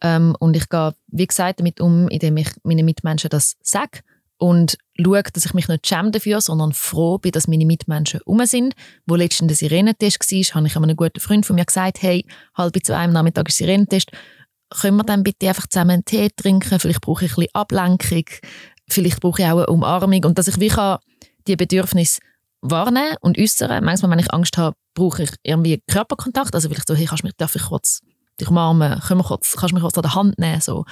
[0.00, 4.00] Ähm, und ich gehe, wie gesagt, damit um, indem ich meinen Mitmenschen das sage
[4.38, 8.44] und schaue, dass ich mich nicht schäme dafür, sondern froh bin, dass meine Mitmenschen um
[8.46, 8.74] sind.
[9.06, 12.76] Wo letztens der Sirenentest war, habe ich einem guten Freund von mir gesagt, hey, halb
[12.84, 14.10] zu einem Nachmittag ist Sirenentest,
[14.80, 16.78] können wir dann bitte einfach zusammen einen Tee trinken?
[16.78, 18.24] Vielleicht brauche ich ein bisschen Ablenkung,
[18.88, 20.98] vielleicht brauche ich auch eine Umarmung und dass ich wie kann
[21.46, 22.20] die Bedürfnisse
[22.60, 23.84] wahrnehmen und äußern.
[23.84, 27.34] Manchmal, wenn ich Angst habe, brauche ich irgendwie Körperkontakt, also vielleicht so, hey, kannst mich,
[27.36, 28.00] darf ich kurz
[28.40, 30.84] dich umarmen, können wir kurz, kannst du mich kurz an der Hand nehmen, so.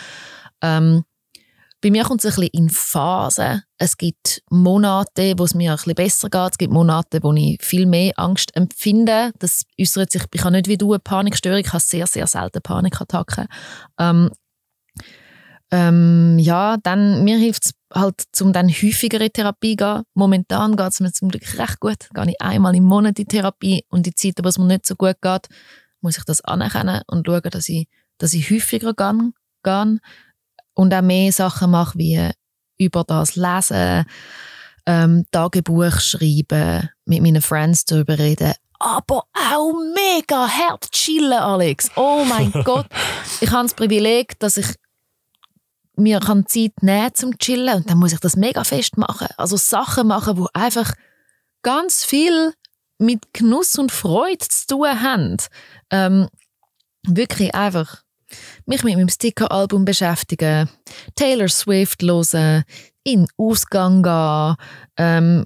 [0.63, 1.05] Ähm,
[1.81, 3.63] bei mir kommt es ein bisschen in Phasen.
[3.79, 6.53] Es gibt Monate, wo es mir ein bisschen besser geht.
[6.53, 9.33] Es gibt Monate, wo ich viel mehr Angst empfinde.
[9.39, 12.61] Das äußert sich, ich habe nicht wie du eine Panikstörung, ich habe sehr, sehr selten
[12.61, 13.47] Panikattacken.
[13.99, 14.31] Ähm,
[15.71, 20.03] ähm, ja, dann, mir hilft es halt, um dann häufiger in Therapie zu gehen.
[20.15, 22.09] Momentan geht es mir zum Glück recht gut.
[22.13, 24.97] Gehe ich einmal im Monat in Therapie und die Zeiten, wo es mir nicht so
[24.97, 25.47] gut geht,
[26.01, 30.01] muss ich das anerkennen und schauen, dass ich, dass ich häufiger gehe.
[30.75, 32.31] Und auch mehr Sachen mache, wie
[32.79, 34.05] über das Lesen,
[34.87, 41.91] ähm, Tagebuch schreiben, mit meinen Friends darüber reden, aber auch mega hart chillen, Alex.
[41.97, 42.87] Oh mein Gott.
[43.41, 44.75] Ich habe das Privileg, dass ich
[45.97, 49.29] mir kann Zeit nehmen zum Chillen und dann muss ich das mega fest machen.
[49.37, 50.95] Also Sachen machen, wo einfach
[51.63, 52.55] ganz viel
[52.97, 55.37] mit Genuss und Freude zu tun haben.
[55.91, 56.29] Ähm,
[57.07, 58.03] wirklich einfach
[58.67, 60.69] mich mit meinem Sticker-Album beschäftigen,
[61.15, 62.65] Taylor Swift hören,
[63.05, 64.57] in Ausgang gehen,
[64.97, 65.45] ähm,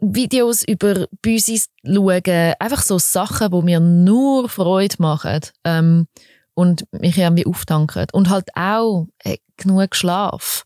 [0.00, 6.06] Videos über Büsis schauen, einfach so Sachen, die mir nur Freude machen ähm,
[6.54, 8.06] und mich irgendwie auftanken.
[8.12, 10.64] Und halt auch äh, genug Schlaf.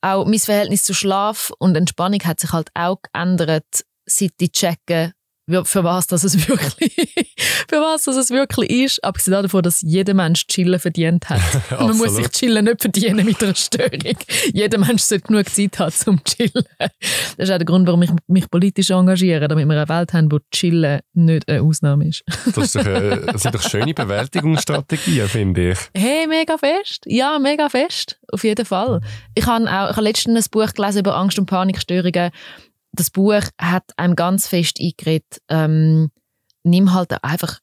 [0.00, 5.12] Auch mein Verhältnis zu Schlaf und Entspannung hat sich halt auch geändert, seit ich checke,
[5.64, 6.94] für was das es wirklich,
[7.68, 9.04] für was das es wirklich ist.
[9.04, 11.40] Abgesehen davon, dass jeder Mensch Chillen verdient hat.
[11.70, 14.16] Man muss sich Chillen nicht verdienen mit einer Störung.
[14.52, 16.64] jeder Mensch sollte genug Zeit haben zum Chillen.
[16.78, 20.30] Das ist auch der Grund, warum ich mich politisch engagiere, damit wir eine Welt haben,
[20.30, 22.22] wo Chillen nicht eine Ausnahme ist.
[22.54, 25.78] das, ist doch, äh, das sind doch schöne Bewältigungsstrategien, finde ich.
[25.94, 27.04] Hey, mega fest.
[27.06, 28.18] Ja, mega fest.
[28.30, 29.00] Auf jeden Fall.
[29.34, 32.30] Ich habe auch ich habe letztens ein Buch gelesen über Angst- und Panikstörungen
[32.98, 36.10] das Buch hat einem ganz fest eingeredet, ähm,
[36.64, 37.60] nimm halt einfach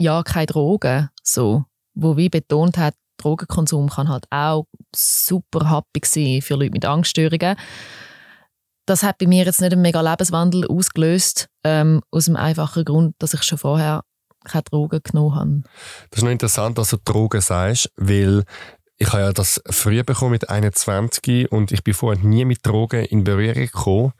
[0.00, 6.42] ja keine Drogen, so, wo wie betont hat, Drogenkonsum kann halt auch super happy sein
[6.42, 7.56] für Leute mit Angststörungen.
[8.86, 13.14] Das hat bei mir jetzt nicht einen mega Lebenswandel ausgelöst, ähm, aus dem einfachen Grund,
[13.18, 14.02] dass ich schon vorher
[14.44, 15.62] keine Drogen genommen habe.
[16.10, 18.44] Das ist noch interessant, dass du Drogen sagst, weil
[18.98, 23.04] ich habe ja das früher bekommen mit 21 und ich bin vorher nie mit Drogen
[23.04, 24.12] in Berührung gekommen.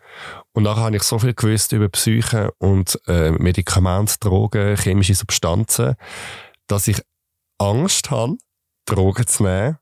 [0.52, 5.94] Und nachher habe ich so viel gewusst über Psyche und äh, Medikamente, Drogen, chemische Substanzen,
[6.66, 7.00] dass ich
[7.58, 8.36] Angst habe,
[8.86, 9.78] Drogen zu nehmen,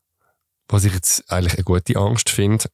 [0.69, 2.65] was ich jetzt eigentlich eine gute Angst finde.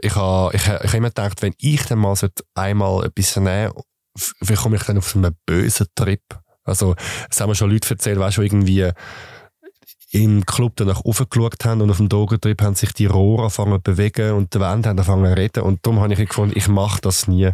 [0.00, 2.16] Ich habe, ich, ich habe immer gedacht, wenn ich dann mal
[2.54, 3.72] einmal etwas nehmen
[4.40, 6.22] wie komme ich dann auf so einen bösen Trip.
[6.64, 6.96] Also,
[7.30, 8.90] es haben mir schon Leute erzählt, weißt du, irgendwie,
[10.12, 13.80] im Club danach aufgeschaut haben und auf dem Drogentrip haben sich die Rohre angefangen zu
[13.80, 17.00] bewegen und die Wände haben angefangen zu reden und darum habe ich gefunden, ich mache
[17.00, 17.50] das nie.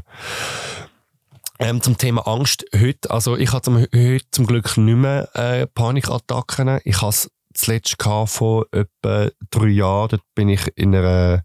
[1.59, 5.67] Ähm, zum Thema Angst heute, also ich habe zum, heute zum Glück nicht mehr äh,
[5.67, 6.81] Panikattacken.
[6.85, 7.97] Ich habe es zuletzt
[8.27, 11.45] vor etwa drei Jahren, dort bin ich in einer,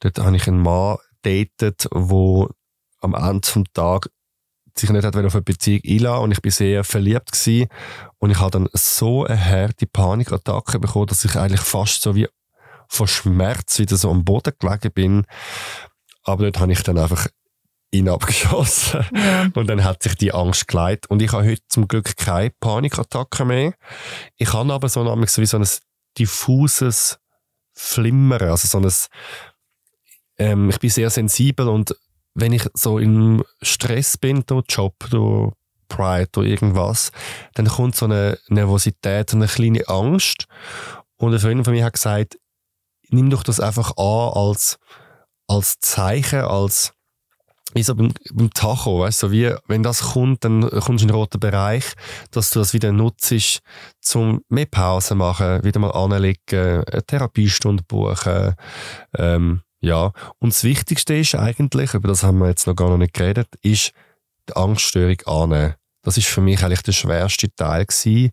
[0.00, 2.50] dort habe ich einen Mann datet, wo
[3.00, 4.10] am Ende des Tages
[4.76, 7.68] sich nicht hat auf eine Beziehung einlassen und ich bin sehr verliebt gewesen.
[8.18, 12.28] und ich habe dann so eine harte Panikattacke bekommen, dass ich eigentlich fast so wie
[12.88, 15.26] von Schmerz wieder so am Boden gelegen bin.
[16.22, 17.28] Aber dort habe ich dann einfach
[17.90, 19.48] ihn abgeschossen ja.
[19.54, 23.44] und dann hat sich die Angst geleitet und ich habe heute zum Glück keine Panikattacke
[23.44, 23.74] mehr.
[24.36, 25.66] Ich habe aber so, ein, so wie so ein
[26.18, 27.18] diffuses
[27.72, 28.92] Flimmern, also so ein
[30.36, 31.94] ähm, ich bin sehr sensibel und
[32.34, 35.52] wenn ich so im Stress bin, durch Job, durch
[35.88, 37.12] Pride, durch irgendwas,
[37.54, 40.46] dann kommt so eine Nervosität, eine kleine Angst.
[41.16, 42.38] Und ein Freund von mir hat gesagt,
[43.10, 44.78] nimm doch das einfach an als,
[45.46, 46.92] als Zeichen, als
[47.74, 51.08] wie so beim, beim Tacho, weißt du, wie, wenn das kommt, dann kommst du in
[51.08, 51.84] den roten Bereich,
[52.30, 53.62] dass du das wieder nutzt,
[54.00, 58.54] zum mehr Pause machen, wieder mal anlegen, eine Therapiestunde buchen,
[59.18, 62.98] ähm, ja, und das Wichtigste ist eigentlich, über das haben wir jetzt noch gar noch
[62.98, 63.92] nicht geredet, ist
[64.48, 65.74] die Angststörung annehmen.
[66.02, 68.32] Das ist für mich eigentlich der schwerste Teil gewesen.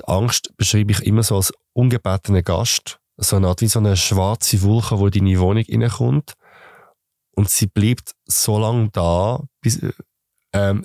[0.00, 3.96] Die Angst beschreibe ich immer so als ungebetenen Gast, so eine Art wie so eine
[3.96, 6.34] schwarze Wolke, die in deine Wohnung reinkommt
[7.36, 9.80] und sie bleibt so lange da, bis,
[10.52, 10.84] ähm,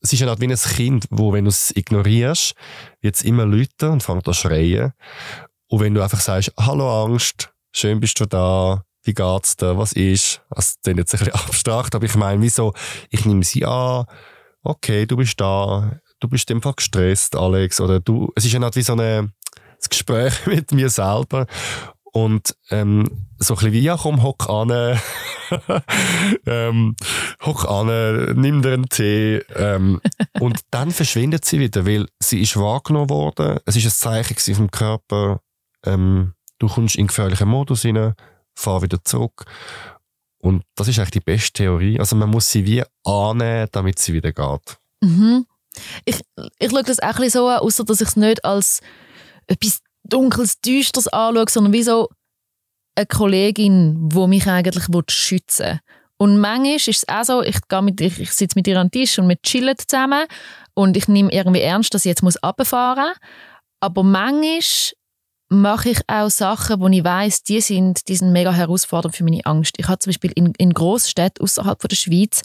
[0.00, 2.54] es ist eine Art wie ein Kind, wo, wenn du es ignorierst,
[3.00, 4.92] wird es immer lauter und fängt an zu schreien.
[5.68, 9.92] Und wenn du einfach sagst, hallo Angst, schön bist du da, wie geht's dir, was
[9.92, 12.72] ist, das ist jetzt ein bisschen abstrakt, aber ich meine, wieso,
[13.10, 14.06] ich nehme sie an,
[14.62, 18.76] okay, du bist da, du bist einfach gestresst, Alex, oder du, es ist ja nicht
[18.76, 19.32] wie so ein
[19.88, 21.46] Gespräch mit mir selber.
[22.12, 24.70] Und ähm, so ein bisschen wie, ja komm, hock an,
[26.46, 26.94] ähm,
[27.44, 29.38] hock an, nimm dir einen Tee.
[29.56, 30.00] Ähm,
[30.38, 34.70] und dann verschwindet sie wieder, weil sie ist wahrgenommen worden, es ist ein Zeichen vom
[34.70, 35.40] Körper,
[35.84, 38.14] ähm, du kommst in gefährlichen Modus rein,
[38.54, 39.44] fahr wieder zurück.
[40.38, 41.98] Und das ist eigentlich die beste Theorie.
[41.98, 44.78] Also man muss sie wie annehmen, damit sie wieder geht.
[45.00, 45.46] Mhm.
[46.04, 46.20] Ich,
[46.58, 48.80] ich schaue das auch so an, außer dass ich es nicht als
[49.46, 52.08] etwas Dunkles, Düsteres anschaue, sondern wie so
[52.94, 55.80] eine Kollegin, die mich eigentlich schützen will.
[56.16, 59.18] Und manchmal ist es auch so, ich, mit, ich, ich sitze mit ihr am Tisch
[59.18, 60.26] und wir chillen zusammen
[60.74, 63.18] und ich nehme irgendwie ernst, dass ich jetzt runterfahren muss.
[63.80, 64.60] Aber manchmal
[65.48, 69.44] mache ich auch Sachen, wo ich weiß, die sind, die sind mega herausfordernd für meine
[69.44, 69.74] Angst.
[69.78, 72.42] Ich habe zum Beispiel in, in Großstädten außerhalb der Schweiz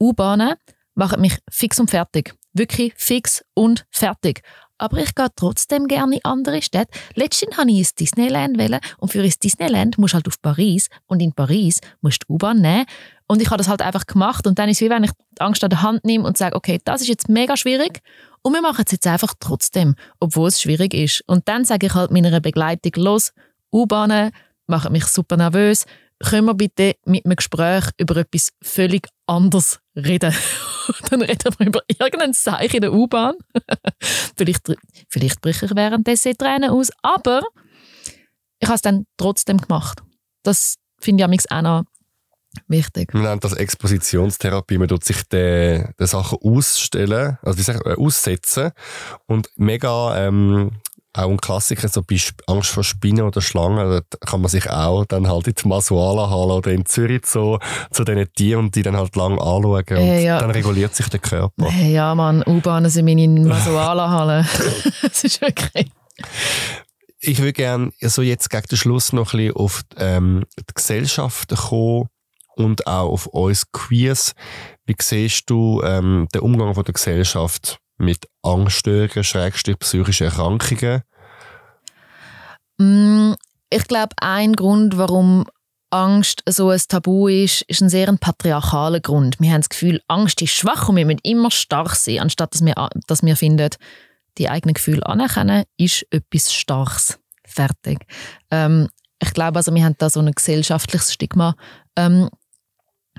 [0.00, 0.54] U-Bahnen
[0.94, 2.34] machen mich fix und fertig.
[2.52, 4.42] Wirklich fix und fertig.
[4.78, 6.98] Aber ich gehe trotzdem gerne in andere Städte.
[7.14, 11.20] Letztens wollte ich ins Disneyland und für ins Disneyland musst du halt auf Paris und
[11.20, 12.86] in Paris musst du U-Bahn nehmen.
[13.30, 15.40] Und ich habe das halt einfach gemacht und dann ist es wie wenn ich die
[15.40, 18.00] Angst an der Hand nehme und sage, okay, das ist jetzt mega schwierig
[18.42, 21.22] und wir machen es jetzt einfach trotzdem, obwohl es schwierig ist.
[21.28, 23.32] Und dann sage ich halt meiner Begleitung, los,
[23.72, 24.32] U-Bahnen
[24.66, 25.86] machen mich super nervös,
[26.18, 30.34] können wir bitte mit einem Gespräch über etwas völlig anderes reden.
[31.10, 33.36] dann reden wir über irgendein Zeichen in der U-Bahn.
[34.36, 34.72] vielleicht,
[35.08, 37.42] vielleicht breche ich währenddessen Tränen aus, aber
[38.58, 40.02] ich habe es dann trotzdem gemacht.
[40.42, 41.84] Das finde ich auch noch
[42.68, 43.14] wichtig.
[43.14, 44.78] Man nennt das Expositionstherapie.
[44.78, 48.72] Man tut sich den, den Sachen ausstellen, also wie sagt, äh, aussetzen
[49.26, 50.72] und mega ähm,
[51.12, 55.04] auch ein Klassiker, so bei Angst vor Spinnen oder Schlangen, da kann man sich auch
[55.06, 57.58] dann halt in die Masuala-Halle oder in Zürich so
[57.90, 60.38] zu diesen Tieren und die dann halt lang anschauen und äh, ja.
[60.38, 61.66] dann reguliert sich der Körper.
[61.66, 64.46] Äh, ja, man, U-Bahnen sind meine Masuala-Halle.
[65.02, 65.90] das ist wirklich...
[67.22, 71.54] Ich würde gerne so jetzt gegen den Schluss noch ein bisschen auf ähm, die Gesellschaft
[71.54, 72.08] kommen
[72.56, 74.34] und auch auf uns Queers.
[74.86, 81.02] Wie siehst du ähm, den Umgang von der Gesellschaft mit Angststörungen, Schrägstrich psychischen Erkrankungen?
[82.78, 83.34] Mm,
[83.70, 85.46] ich glaube, ein Grund, warum
[85.90, 89.38] Angst so ein Tabu ist, ist ein sehr ein patriarchaler Grund.
[89.40, 92.64] Wir haben das Gefühl, Angst ist schwach und wir müssen immer stark sein, anstatt dass
[92.64, 92.74] wir,
[93.06, 93.70] dass wir finden,
[94.38, 97.18] die eigenen Gefühle anerkennen, ist etwas Starkes.
[97.44, 98.06] Fertig.
[98.50, 98.88] Ähm,
[99.20, 101.54] ich glaube, also, wir haben da so ein gesellschaftliches Stigma
[101.96, 102.30] ähm,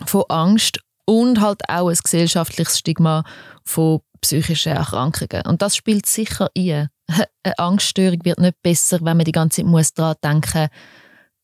[0.06, 3.24] von Angst und halt auch ein gesellschaftliches Stigma
[3.64, 5.46] von psychischen Erkrankungen.
[5.46, 6.90] Und das spielt sicher ein.
[7.44, 10.70] Eine Angststörung wird nicht besser, wenn man die ganze Zeit muss daran denken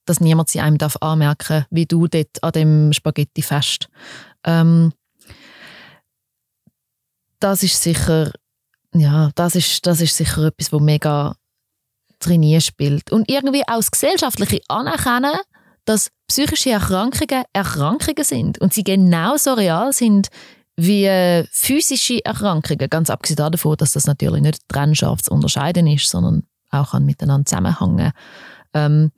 [0.05, 3.89] dass niemand sie einem darf anmerken wie du dort an dem Spaghetti fest.
[4.45, 4.93] Ähm,
[7.41, 8.31] das ist sicher
[8.93, 11.35] ja, das ist, das ist sicher etwas, wo mega
[12.19, 13.11] trainiert spielt.
[13.11, 15.35] Und irgendwie auch das gesellschaftliche Anerkennen,
[15.85, 20.27] dass psychische Erkrankungen Erkrankungen sind und sie genauso real sind
[20.75, 26.09] wie äh, physische Erkrankungen, ganz abgesehen davon, dass das natürlich nicht trennscharf zu unterscheiden ist,
[26.09, 28.11] sondern auch kann miteinander zusammenhängen.
[28.73, 29.11] Ähm,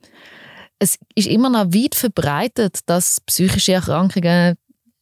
[0.78, 4.56] es ist immer noch weit verbreitet, dass psychische Erkrankungen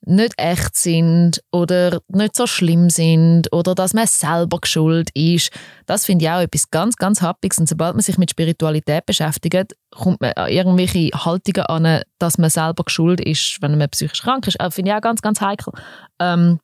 [0.08, 5.50] nicht echt sind oder nicht so schlimm sind oder dass man selber schuld ist.
[5.86, 7.58] Das finde ich auch etwas ganz, ganz Happiges.
[7.58, 12.50] Und sobald man sich mit Spiritualität beschäftigt, kommt man an irgendwelche Haltungen an, dass man
[12.50, 14.58] selber schuld ist, wenn man psychisch krank ist.
[14.58, 15.72] Das finde ich auch ganz, ganz heikel.
[16.18, 16.58] Ähm,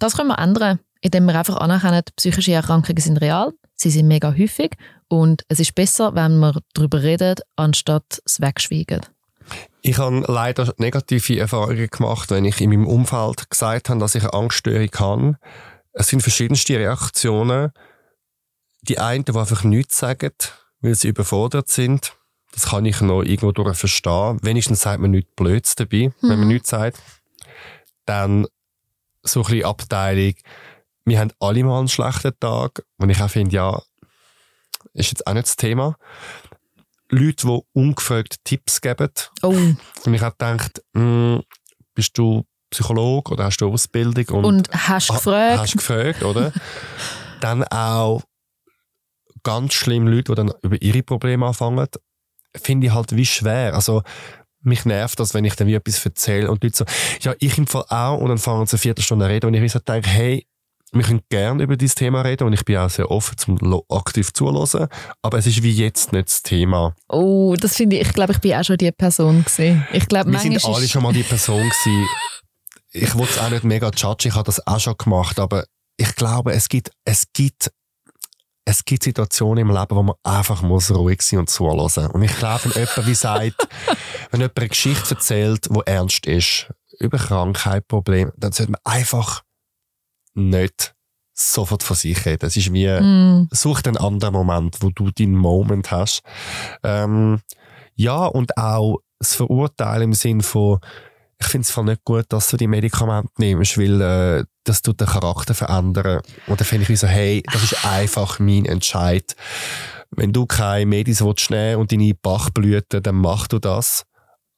[0.00, 4.34] das können wir ändern, indem wir einfach anerkennen, psychische Erkrankungen sind real, sie sind mega
[4.36, 4.72] häufig
[5.08, 9.02] und es ist besser, wenn wir darüber reden, anstatt es wegschweigen.
[9.86, 14.22] Ich habe leider negative Erfahrungen gemacht, wenn ich in meinem Umfeld gesagt habe, dass ich
[14.22, 15.38] eine Angststörung habe.
[15.92, 17.70] Es sind verschiedenste Reaktionen.
[18.80, 20.32] Die einen, die einfach nichts sagen,
[20.80, 22.16] weil sie überfordert sind.
[22.52, 24.38] Das kann ich noch irgendwo durch verstehen.
[24.40, 26.28] Wenigstens sagt man nichts Blöds dabei, mhm.
[26.30, 26.98] wenn man nichts sagt.
[28.06, 28.46] Dann
[29.22, 30.34] so ein bisschen Abteilung,
[31.04, 32.86] wir haben alle mal einen schlechten Tag.
[32.96, 33.82] Und ich auch finde, ja,
[34.94, 35.98] ist jetzt auch nicht das Thema.
[37.10, 39.10] Leute, die ungefragt Tipps geben.
[39.42, 39.48] Oh.
[39.48, 41.42] Und ich habe gedacht, mh,
[41.94, 44.26] bist du Psychologe oder hast du Ausbildung?
[44.36, 45.58] Und, und hast du gefragt.
[45.58, 46.52] Hast gefragt, oder?
[47.40, 48.22] dann auch
[49.42, 51.86] ganz schlimm Leute, die dann über ihre Probleme anfangen,
[52.56, 53.74] finde ich halt wie schwer.
[53.74, 54.02] Also,
[54.62, 56.84] mich nervt das, wenn ich dann wie etwas erzähle und Leute so,
[57.20, 59.78] ja, ich im Fall auch, und dann fangen sie eine Viertelstunde reden und ich so
[59.78, 60.46] denke, hey,
[60.94, 64.32] wir können gerne über dieses Thema reden und ich bin auch sehr offen zum aktiv
[64.32, 64.88] zuhören,
[65.22, 66.94] aber es ist wie jetzt nicht das Thema.
[67.08, 69.86] Oh, das finde ich, ich glaube, ich bin auch schon die Person gewesen.
[69.92, 72.06] Ich glaube, wir sind alle schon mal die Person gewesen.
[72.92, 75.64] Ich wollte es auch nicht mega judge, ich habe das auch schon gemacht, aber
[75.96, 77.70] ich glaube, es gibt, es gibt
[78.66, 82.10] es gibt Situationen im Leben, wo man einfach muss ruhig sein und zuhören.
[82.12, 83.68] Und ich glaube, wenn jemand wie sagt,
[84.30, 89.42] wenn jemand eine Geschichte erzählt, die ernst ist, über Krankheit, Probleme, dann sollte man einfach
[90.34, 90.94] nicht
[91.34, 92.46] sofort von sich reden.
[92.46, 93.48] Es ist wie, mm.
[93.50, 96.22] such den anderen Moment, wo du deinen Moment hast.
[96.82, 97.40] Ähm,
[97.96, 100.78] ja, und auch das Verurteilen im Sinn von,
[101.40, 105.08] ich finde es nicht gut, dass du die Medikamente nimmst, weil äh, das tut den
[105.08, 106.20] Charakter verändern.
[106.46, 109.34] Und dann finde ich wie so, hey, das ist einfach mein Entscheid.
[110.10, 114.04] Wenn du keine Medis willst nehmen und deine Bachblüten, dann mach du das.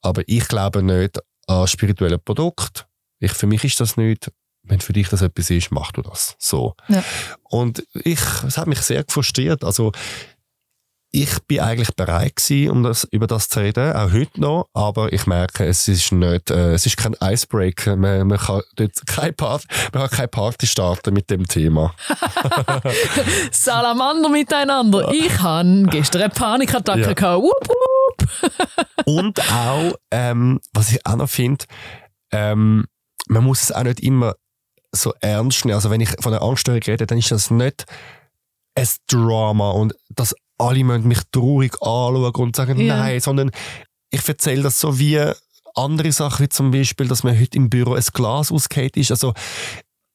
[0.02, 2.84] Aber ich glaube nicht an spirituelle Produkte.
[3.18, 4.30] Ich, für mich ist das nicht
[4.66, 6.36] wenn für dich das etwas ist, mach du das.
[6.38, 6.74] So.
[6.88, 7.02] Ja.
[7.44, 9.64] Und ich, es hat mich sehr frustriert.
[9.64, 9.92] Also,
[11.12, 15.12] ich bin eigentlich bereit gewesen, um das, über das zu reden, auch heute noch, aber
[15.12, 19.32] ich merke, es ist nicht, äh, es ist kein Icebreaker, man, man kann dort keine
[19.32, 21.94] Party, man kann keine Party starten mit dem Thema.
[23.50, 25.10] Salamander miteinander.
[25.10, 27.12] Ich habe gestern eine Panikattacke ja.
[27.14, 27.42] gehabt.
[27.42, 28.28] Wupp, wupp.
[29.06, 31.64] Und auch, ähm, was ich auch noch finde,
[32.30, 32.84] ähm,
[33.28, 34.34] man muss es auch nicht immer
[34.96, 35.74] so ernst nehmen.
[35.74, 37.84] Also wenn ich von einer Angststörung rede, dann ist das nicht
[38.74, 42.96] ein Drama und das alle mich traurig anschauen und sagen ja.
[42.96, 43.50] nein, sondern
[44.10, 45.20] ich erzähle das so wie
[45.74, 49.10] andere Sachen, wie zum Beispiel, dass mir heute im Büro ein Glas ausgeht ist.
[49.10, 49.34] Also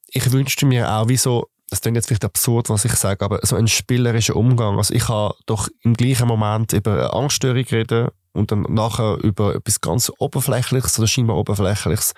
[0.08, 3.40] ich wünschte mir auch wie so, das klingt jetzt vielleicht absurd, was ich sage, aber
[3.44, 4.78] so ein spielerischer Umgang.
[4.78, 9.56] Also ich habe doch im gleichen Moment über eine Angststörung reden und dann nachher über
[9.56, 12.14] etwas ganz Oberflächliches oder scheinbar Oberflächliches.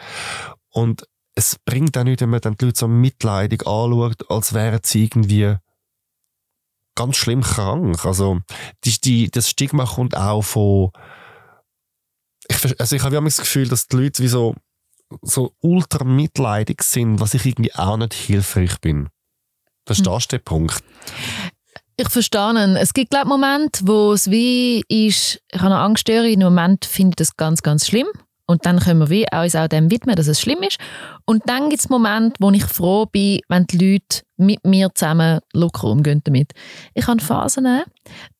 [0.70, 1.03] Und
[1.36, 5.06] es bringt auch nicht, wenn man dann die Leute so mitleidig anschaut, als wären sie
[5.06, 5.56] irgendwie
[6.96, 8.06] ganz schlimm krank.
[8.06, 8.42] Also
[8.84, 10.92] die, die, das Stigma kommt auch von
[12.48, 14.56] ich, also ich habe immer das Gefühl, dass die Leute wie so,
[15.22, 19.10] so ultra mitleidig sind, was ich irgendwie auch nicht hilfreich bin.
[19.86, 20.20] Das ist hm.
[20.32, 20.84] der Punkt.
[21.96, 22.78] Ich verstehe.
[22.80, 27.12] Es gibt glaube Momente, wo es wie ist, ich habe eine Angststörung, im Moment finde
[27.12, 28.08] ich das ganz, ganz schlimm.
[28.46, 30.78] Und dann können wir uns auch dem widmen, dass es schlimm ist.
[31.26, 35.39] Und dann gibt es Momente, wo ich froh bin, wenn die Leute mit mir zusammen
[35.54, 36.52] locker umgehen damit.
[36.94, 37.84] Ich habe Phasen,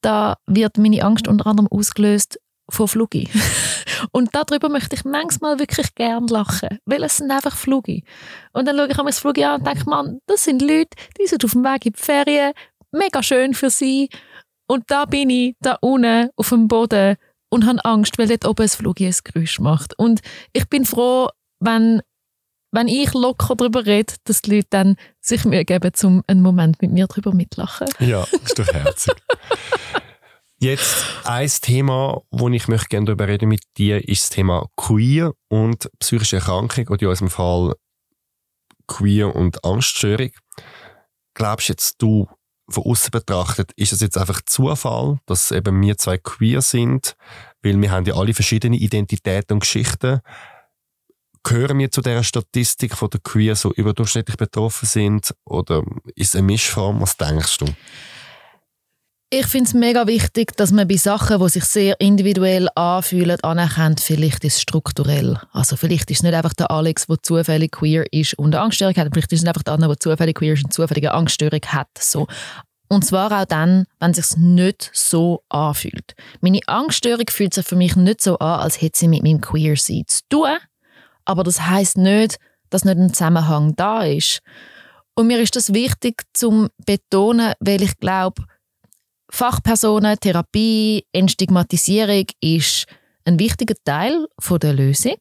[0.02, 2.40] da wird meine Angst unter anderem ausgelöst
[2.70, 3.30] von Flugi.
[4.12, 8.04] und darüber möchte ich manchmal wirklich gern lachen, weil es sind einfach Flugi.
[8.52, 11.28] Und dann schaue ich mir das Flugi an und denke, man, das sind Leute, die
[11.28, 12.54] sind auf dem Weg in die Ferien,
[12.92, 14.10] mega schön für sie.
[14.68, 17.18] Und da bin ich, da unten auf dem Boden
[17.54, 19.98] und habe Angst, weil dort oben ein Flugi ein Geräusch macht.
[20.00, 20.22] Und
[20.54, 21.30] ich bin froh,
[21.60, 22.02] wenn,
[22.72, 26.82] wenn ich locker darüber rede, dass die Leute dann sich Mühe geben, um einen Moment
[26.82, 27.88] mit mir darüber mitlachen.
[28.00, 29.14] Ja, ist doch herzig.
[30.60, 35.34] Jetzt ein Thema, wo ich möchte gerne darüber reden mit dir, ist das Thema Queer
[35.50, 37.76] und psychische Erkrankung oder in unserem Fall
[38.88, 40.32] Queer und Angststörung.
[41.36, 42.28] Glaubst jetzt du,
[42.70, 47.16] von außen betrachtet, ist es jetzt einfach Zufall, dass eben wir zwei queer sind,
[47.62, 50.22] weil wir haben ja alle verschiedene Identitäten und Geschichten.
[51.44, 55.84] Gehören wir zu der Statistik von der Queer so überdurchschnittlich betroffen sind oder
[56.16, 57.02] ist es eine Mischform?
[57.02, 57.66] Was denkst du?
[59.36, 64.00] Ich finde es mega wichtig, dass man bei Sachen, die sich sehr individuell anfühlen, anerkennt,
[64.00, 65.40] vielleicht ist es strukturell.
[65.52, 68.96] Also vielleicht ist es nicht einfach der Alex, der zufällig queer ist und eine Angststörung
[68.96, 71.88] hat, vielleicht ist es einfach der andere, der zufällig queer ist und zufällige Angststörung hat.
[71.98, 72.28] So.
[72.90, 76.14] Und zwar auch dann, wenn es sich nicht so anfühlt.
[76.42, 80.04] Meine Angststörung fühlt sich für mich nicht so an, als hätte sie mit meinem Queer-Sein
[80.06, 80.58] zu tun.
[81.26, 82.38] Aber das heißt nicht,
[82.70, 84.42] dass nicht ein Zusammenhang da ist.
[85.16, 88.44] Und mir ist das wichtig zum betonen, weil ich glaube,
[89.36, 92.86] Fachpersonen, Therapie, Entstigmatisierung ist
[93.26, 94.28] ein wichtiger Teil
[94.62, 95.18] der Lösung.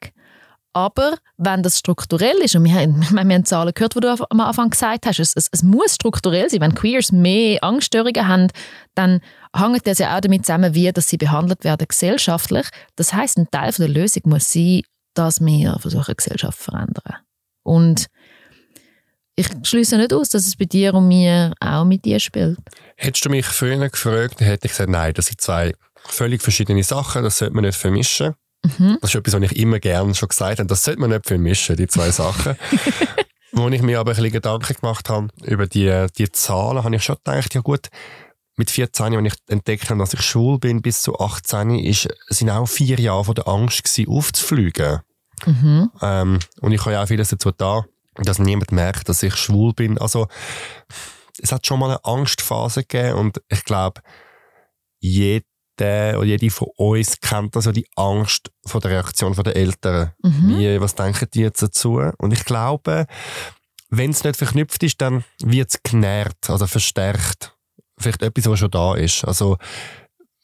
[0.74, 4.40] Aber wenn das strukturell ist, und wir haben, wir haben Zahlen gehört, die du am
[4.40, 6.60] Anfang gesagt hast, es, es, es, muss strukturell sein.
[6.60, 8.48] Wenn Queers mehr Angststörungen haben,
[8.94, 9.22] dann
[9.56, 12.66] hängt das ja auch damit zusammen, wie dass sie behandelt werden gesellschaftlich.
[12.96, 14.82] Das heißt, ein Teil der Lösung muss sein,
[15.14, 17.16] dass wir versuchen, Gesellschaft zu verändern.
[17.62, 18.08] Und
[19.42, 22.58] ich schließe nicht aus, dass es bei dir und mir auch mit dir spielt.
[22.96, 25.72] Hättest du mich früher gefragt, dann hätte ich gesagt, nein, das sind zwei
[26.04, 28.34] völlig verschiedene Sachen, das sollte man nicht vermischen.
[28.64, 28.98] Mhm.
[29.00, 31.76] Das ist etwas, was ich immer gerne schon gesagt habe, das sollte man nicht vermischen,
[31.76, 32.56] die zwei Sachen.
[33.52, 37.04] Wo ich mir aber ein bisschen Gedanken gemacht habe über die, die Zahlen, habe ich
[37.04, 37.88] schon gedacht, ja gut,
[38.56, 42.50] mit 14, wenn ich entdeckt habe, dass ich schwul bin, bis zu 18, ist, sind
[42.50, 45.00] auch vier Jahre von der Angst gewesen, aufzufliegen.
[45.44, 45.90] Mhm.
[46.00, 47.84] Ähm, und ich habe ja auch vieles dazu da
[48.16, 49.98] dass niemand merkt, dass ich schwul bin.
[49.98, 50.28] Also,
[51.40, 54.02] es hat schon mal eine Angstphase gegeben und ich glaube,
[55.00, 55.44] jeder
[55.88, 60.12] oder jede von uns kennt also die Angst vor der Reaktion der Eltern.
[60.22, 60.58] Mhm.
[60.58, 62.00] Wie, was denken die jetzt dazu?
[62.18, 63.06] Und ich glaube,
[63.88, 67.56] wenn es nicht verknüpft ist, dann wird es genährt, also verstärkt.
[67.98, 69.24] Vielleicht etwas, was schon da ist.
[69.24, 69.58] Also,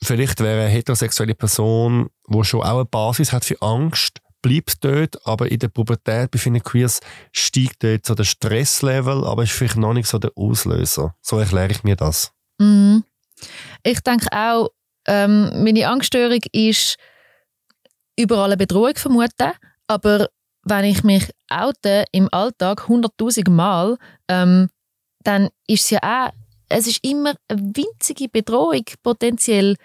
[0.03, 5.27] vielleicht wäre eine heterosexuelle Person, die schon auch eine Basis hat für Angst, bleibt dort,
[5.27, 7.01] aber in der Pubertät bei vielen Queers
[7.33, 11.15] steigt dort so der Stresslevel, aber ist vielleicht noch nicht so der Auslöser.
[11.21, 12.33] So erkläre ich mir das.
[12.59, 13.05] Mhm.
[13.83, 14.71] Ich denke auch,
[15.07, 16.97] ähm, meine Angststörung ist
[18.17, 19.53] überall eine Bedrohung vermuten,
[19.87, 20.29] aber
[20.65, 23.97] wenn ich mich oute im Alltag hunderttausend Mal,
[24.29, 24.69] ähm,
[25.25, 26.33] dann ist es ja auch,
[26.69, 29.77] es ist immer eine winzige Bedrohung potenziell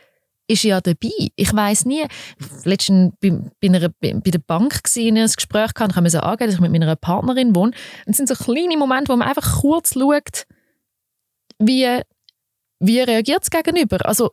[0.54, 1.12] ist ja dabei.
[1.36, 2.06] Ich weiß nie.
[2.64, 3.32] Letztens bei,
[3.62, 6.62] bei, einer, bei der Bank in ein Gespräch kann ich mir so angeben, dass ich
[6.62, 7.72] mit meiner Partnerin wohne.
[8.06, 10.46] es sind so kleine Momente, wo man einfach kurz schaut,
[11.60, 12.00] wie,
[12.80, 14.06] wie reagiert es gegenüber.
[14.06, 14.30] Also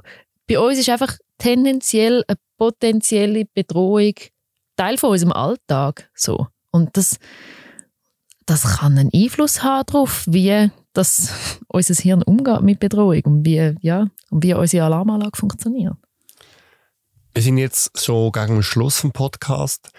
[0.46, 4.14] bei uns ist einfach tendenziell eine potenzielle Bedrohung
[4.76, 6.10] Teil von unserem Alltag.
[6.14, 6.46] So.
[6.70, 7.18] Und das,
[8.46, 13.74] das kann einen Einfluss haben darauf, wie das unser Hirn umgeht mit Bedrohung und wie,
[13.80, 15.96] ja, und wie unsere Alarmanlage funktioniert.
[17.32, 19.90] Wir sind jetzt schon gegen den Schluss vom Podcast.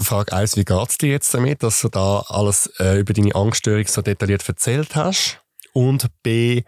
[0.00, 3.34] Frage 1, wie geht es dir jetzt damit, dass du da alles äh, über deine
[3.34, 5.42] Angststörung so detailliert erzählt hast?
[5.74, 6.62] Und B,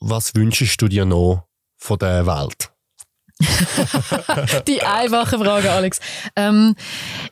[0.00, 2.72] was wünschst du dir noch von der Welt?
[4.66, 6.00] die einfache Frage, Alex.
[6.34, 6.74] Ähm,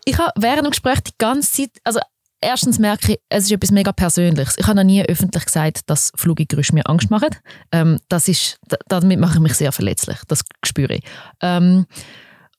[0.04, 1.98] ich habe während dem Gespräch die ganze Zeit, also
[2.40, 4.56] erstens merke ich, es ist etwas mega Persönliches.
[4.58, 7.30] Ich habe noch nie öffentlich gesagt, dass Fluggeräusche mir Angst machen.
[7.72, 8.58] Ähm, das ist,
[8.88, 10.18] damit mache ich mich sehr verletzlich.
[10.28, 11.04] Das spüre ich.
[11.40, 11.86] Ähm,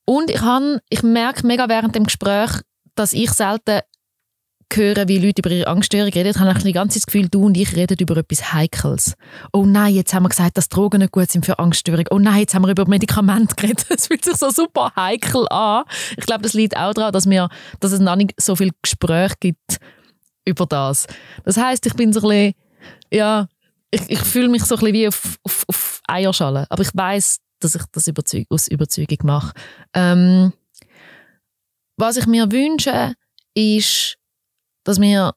[0.05, 2.51] und ich, habe, ich merke mega während dem Gespräch,
[2.95, 3.81] dass ich selten
[4.73, 7.57] höre, wie Leute über ihre Angststörung reden, ich habe die ganze das Gefühl, du und
[7.57, 9.13] ich reden über etwas Heikles.
[9.53, 12.05] Oh nein, jetzt haben wir gesagt, dass Drogen nicht gut sind für Angststörung.
[12.11, 13.85] Oh nein, jetzt haben wir über Medikamente geredet.
[13.95, 15.83] Es fühlt sich so super heikel an.
[16.17, 17.49] Ich glaube, das liegt auch daran, dass, wir,
[17.79, 19.77] dass es noch nicht so viel Gespräch gibt
[20.45, 21.07] über das.
[21.43, 22.53] Das heißt, ich bin so ein bisschen,
[23.11, 23.47] ja,
[23.91, 26.65] ich, ich fühle mich so ein bisschen wie auf, auf, auf Eierschalen.
[26.69, 29.53] Aber ich weiß, dass ich das Überzeug aus Überzeugung mache.
[29.93, 30.53] Ähm,
[31.97, 33.13] was ich mir wünsche,
[33.53, 34.17] ist,
[34.85, 35.33] dass wir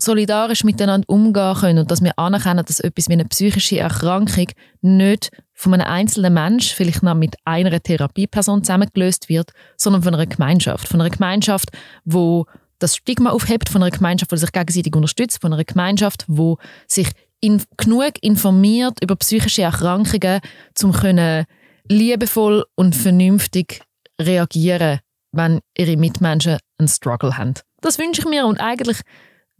[0.00, 4.46] solidarisch miteinander umgehen können und dass wir anerkennen, dass etwas wie eine psychische Erkrankung
[4.80, 10.26] nicht von einem einzelnen Mensch, vielleicht noch mit einer Therapieperson zusammengelöst wird, sondern von einer
[10.26, 10.88] Gemeinschaft.
[10.88, 11.70] Von einer Gemeinschaft,
[12.04, 12.46] wo
[12.78, 17.08] das Stigma aufhebt, von einer Gemeinschaft, die sich gegenseitig unterstützt, von einer Gemeinschaft, wo sich
[17.40, 20.40] in, genug informiert über psychische Erkrankungen,
[20.82, 21.44] um können
[21.88, 23.82] liebevoll und vernünftig
[24.20, 25.00] reagieren,
[25.32, 27.54] wenn ihre Mitmenschen einen Struggle haben.
[27.82, 29.00] Das wünsche ich mir und eigentlich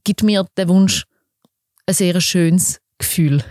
[0.05, 1.05] gibt mir der Wunsch
[1.87, 3.43] ein sehr schönes Gefühl.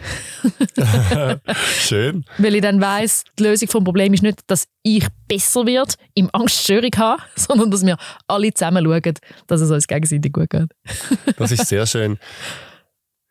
[1.77, 2.23] Schön.
[2.37, 6.29] Weil ich dann weiß, die Lösung des Problems ist nicht, dass ich besser wird im
[6.31, 7.97] Angststörung habe, sondern dass wir
[8.27, 9.13] alle zusammen schauen,
[9.47, 10.71] dass es uns gegenseitig gut geht.
[11.37, 12.17] das ist sehr schön.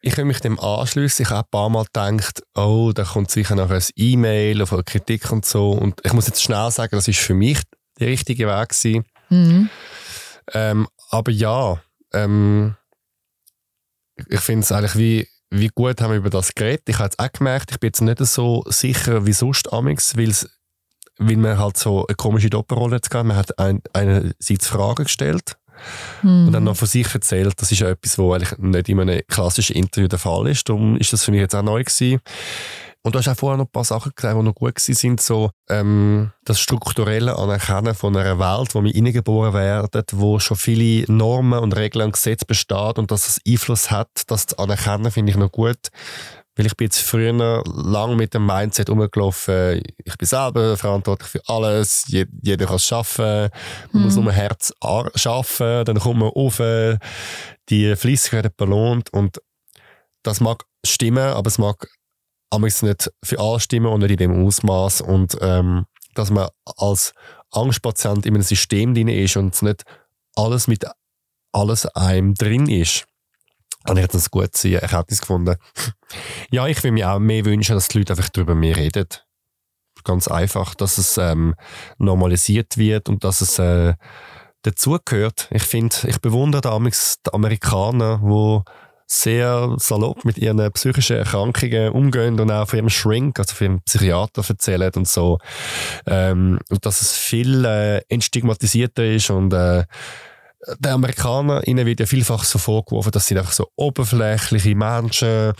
[0.02, 1.24] Ich will mich dem anschließen.
[1.24, 4.82] Ich habe ein paar Mal gedacht, oh, da kommt sicher noch ein E-Mail auf eine
[4.82, 5.72] Kritik und so.
[5.72, 7.60] Und ich muss jetzt schnell sagen, das ist für mich
[7.98, 9.04] der richtige Weg gewesen.
[9.30, 9.70] Mhm.
[10.52, 11.80] Ähm, aber ja,
[12.12, 12.76] ähm,
[14.28, 16.88] ich finde es eigentlich wie, wie gut haben wir über das geredet.
[16.88, 20.34] Ich habe jetzt auch gemerkt, ich bin jetzt nicht so sicher wie sonst Amix, weil
[21.20, 23.26] weil man halt so eine komische Doppelrolle gehabt.
[23.26, 25.58] Man hat ein, einerseits Fragen gestellt
[26.22, 26.46] hm.
[26.46, 27.60] und dann noch von sich erzählt.
[27.60, 30.66] Das ist ja etwas, was eigentlich nicht in einem klassischen Interview der Fall ist.
[30.68, 32.20] Darum ist das für mich jetzt auch neu gewesen.
[33.02, 35.50] Und du hast auch vorher noch ein paar Sachen gesagt, die noch gut sind, so
[35.70, 41.60] ähm, das strukturelle Anerkennen von einer Welt, wo wir hineingeboren werden, wo schon viele Normen
[41.60, 45.38] und Regeln und Gesetze besteht und dass es Einfluss hat, das zu anerkennen, finde ich
[45.38, 45.88] noch gut.
[46.56, 51.42] Weil ich bin jetzt früher lang mit dem Mindset umgelaufen, ich bin selber verantwortlich für
[51.46, 53.50] alles, jeder kann es schaffen, man
[53.92, 54.02] mhm.
[54.02, 54.74] muss nur ein Herz
[55.14, 56.60] schaffen, dann kommt man auf,
[57.70, 59.40] die Flüssigkeit wird belohnt und
[60.22, 61.88] das mag stimmen, aber es mag
[62.50, 67.12] amigs nicht für alle stimmen und nicht in dem Ausmaß und ähm, dass man als
[67.52, 69.84] Angstpatient in einem System drin ist und nicht
[70.36, 70.84] alles mit
[71.52, 73.06] alles einem drin ist.
[73.88, 75.56] Und ich habe das gut Erkenntnis gefunden.
[76.50, 79.06] ja, ich will mir auch mehr wünschen, dass die Leute einfach darüber mehr reden.
[80.04, 81.54] Ganz einfach, dass es ähm,
[81.98, 83.94] normalisiert wird und dass es äh,
[84.62, 85.48] dazugehört.
[85.50, 88.70] Ich finde, ich bewundere damals die Amerikaner, die
[89.10, 93.80] sehr salopp mit ihren psychischen Erkrankungen umgehen und auch von ihrem Shrink, also von ihrem
[93.82, 95.38] Psychiater erzählen und so.
[96.06, 99.84] Ähm, und dass es viel äh, entstigmatisierter ist und äh,
[100.78, 105.54] den Amerikanern ihnen wird ja vielfach so vorgeworfen, dass sie einfach so oberflächliche Menschen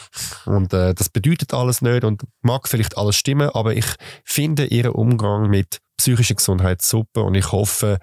[0.45, 3.87] und äh, das bedeutet alles nicht und mag vielleicht alles stimmen, aber ich
[4.25, 7.99] finde ihren Umgang mit psychischer Gesundheit super und ich hoffe,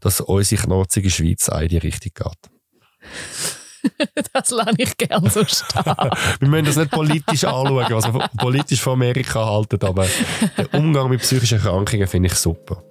[0.00, 3.59] dass unsere knorzige Schweiz auch in die Richtung geht.
[4.32, 5.84] das lasse ich gerne so stehen.
[6.40, 10.06] wir müssen das nicht politisch anschauen, was wir politisch von Amerika halten, aber
[10.56, 12.82] der Umgang mit psychischen Erkrankungen finde ich super.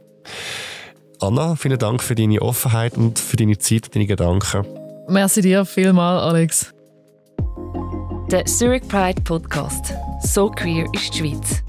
[1.22, 4.66] Anna, vielen Dank für deine Offenheit und für deine Zeit und deine Gedanken.
[5.08, 6.74] Merci dir vielmal, Alex.
[8.32, 9.94] Der Zurich Pride Podcast.
[10.22, 11.64] So queer ist die Schweiz.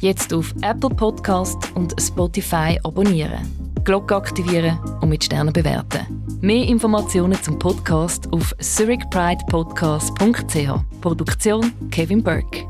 [0.00, 3.59] Jetzt auf Apple Podcast und Spotify abonnieren.
[3.84, 6.24] Glocke aktivieren und mit Sternen bewerten.
[6.40, 11.00] Mehr Informationen zum Podcast auf zurichpridepodcast.ch.
[11.00, 12.66] Produktion Kevin Burke.